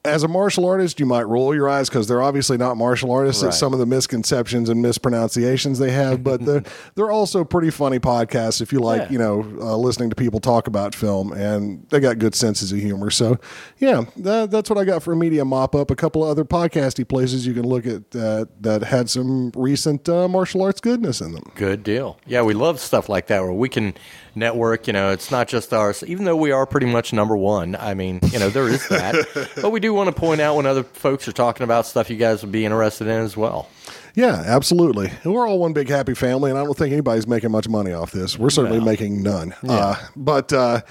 [0.03, 3.43] As a martial artist, you might roll your eyes because they're obviously not martial artists.
[3.43, 3.49] Right.
[3.49, 6.63] It's some of the misconceptions and mispronunciations they have, but they're,
[6.95, 9.09] they're also pretty funny podcasts if you like, Yeah.
[9.11, 12.79] you know, uh, listening to people talk about film, and they got good senses of
[12.79, 13.11] humor.
[13.11, 13.37] So,
[13.77, 15.91] yeah, that, that's what I got for a media mop up.
[15.91, 20.09] A couple of other podcasty places you can look at that that had some recent
[20.09, 21.43] uh, martial arts goodness in them.
[21.55, 22.17] Good deal.
[22.25, 23.93] Yeah, we love stuff like that where we can
[24.35, 24.87] network.
[24.87, 27.75] You know, it's not just ours, even though we are pretty much number one.
[27.75, 29.49] I mean, you know, there is that.
[29.61, 32.17] but we do want to point out when other folks are talking about stuff you
[32.17, 33.69] guys would be interested in as well.
[34.13, 35.09] Yeah, absolutely.
[35.23, 38.11] We're all one big happy family, and I don't think anybody's making much money off
[38.11, 38.37] this.
[38.37, 38.85] We're certainly No.
[38.85, 39.53] making none.
[39.67, 40.81] Uh, but uh,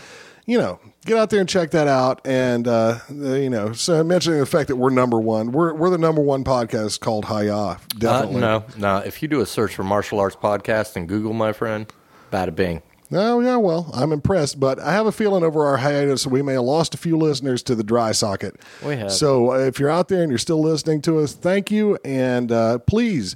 [0.46, 2.26] you know, get out there and check that out.
[2.26, 5.98] And uh, you know, so mentioning the fact that we're number one, we're we're the
[5.98, 7.54] number one podcast called Hiya.
[7.54, 8.40] Uh, Definitely.
[8.40, 8.96] no, no.
[8.98, 11.92] If you do a search for martial arts podcast in Google, my friend,
[12.32, 12.80] bada bing.
[13.12, 16.52] Oh, yeah, well, I'm impressed, but I have a feeling over our hiatus we may
[16.52, 18.54] have lost a few listeners to the dry socket.
[18.86, 19.10] We have.
[19.10, 21.98] So uh, if you're out there and you're still listening to us, thank you.
[22.04, 23.34] And uh, please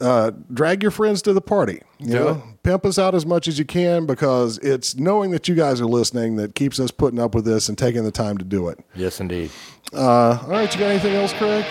[0.00, 1.82] uh, drag your friends to the party.
[1.98, 2.62] You Do know, it.
[2.62, 5.86] pimp us out as much as you can because it's knowing that you guys are
[5.86, 8.78] listening that keeps us putting up with this and taking the time to do it.
[8.94, 9.50] Yes, indeed.
[9.92, 11.66] Uh, all right, you got anything else, Craig?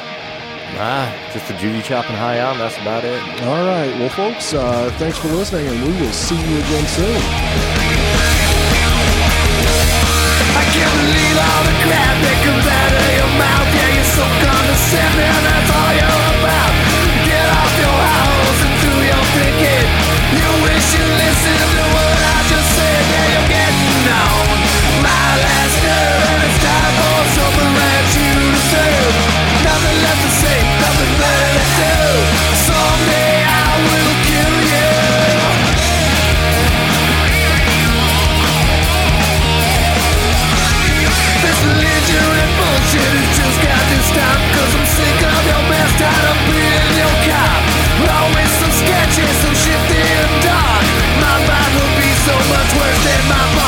[0.78, 2.58] Ah, just a Judy chopping high on.
[2.58, 3.20] That's about it.
[3.44, 3.92] All right.
[4.00, 7.20] Well, folks, uh, thanks for listening, and we will see you again soon.
[10.56, 13.70] I can't believe all the crap that comes out of your mouth.
[13.76, 15.40] Yeah, you're so condescending.
[15.48, 16.74] That's all you're about.
[17.26, 19.88] Get off your house and do your thinking.
[20.38, 21.89] You wish you listened
[44.18, 47.62] Cause I'm sick of your best out of being your cop.
[48.10, 50.86] Always so sketchy, so shifty and dark.
[51.22, 53.59] My life would be so much worse than my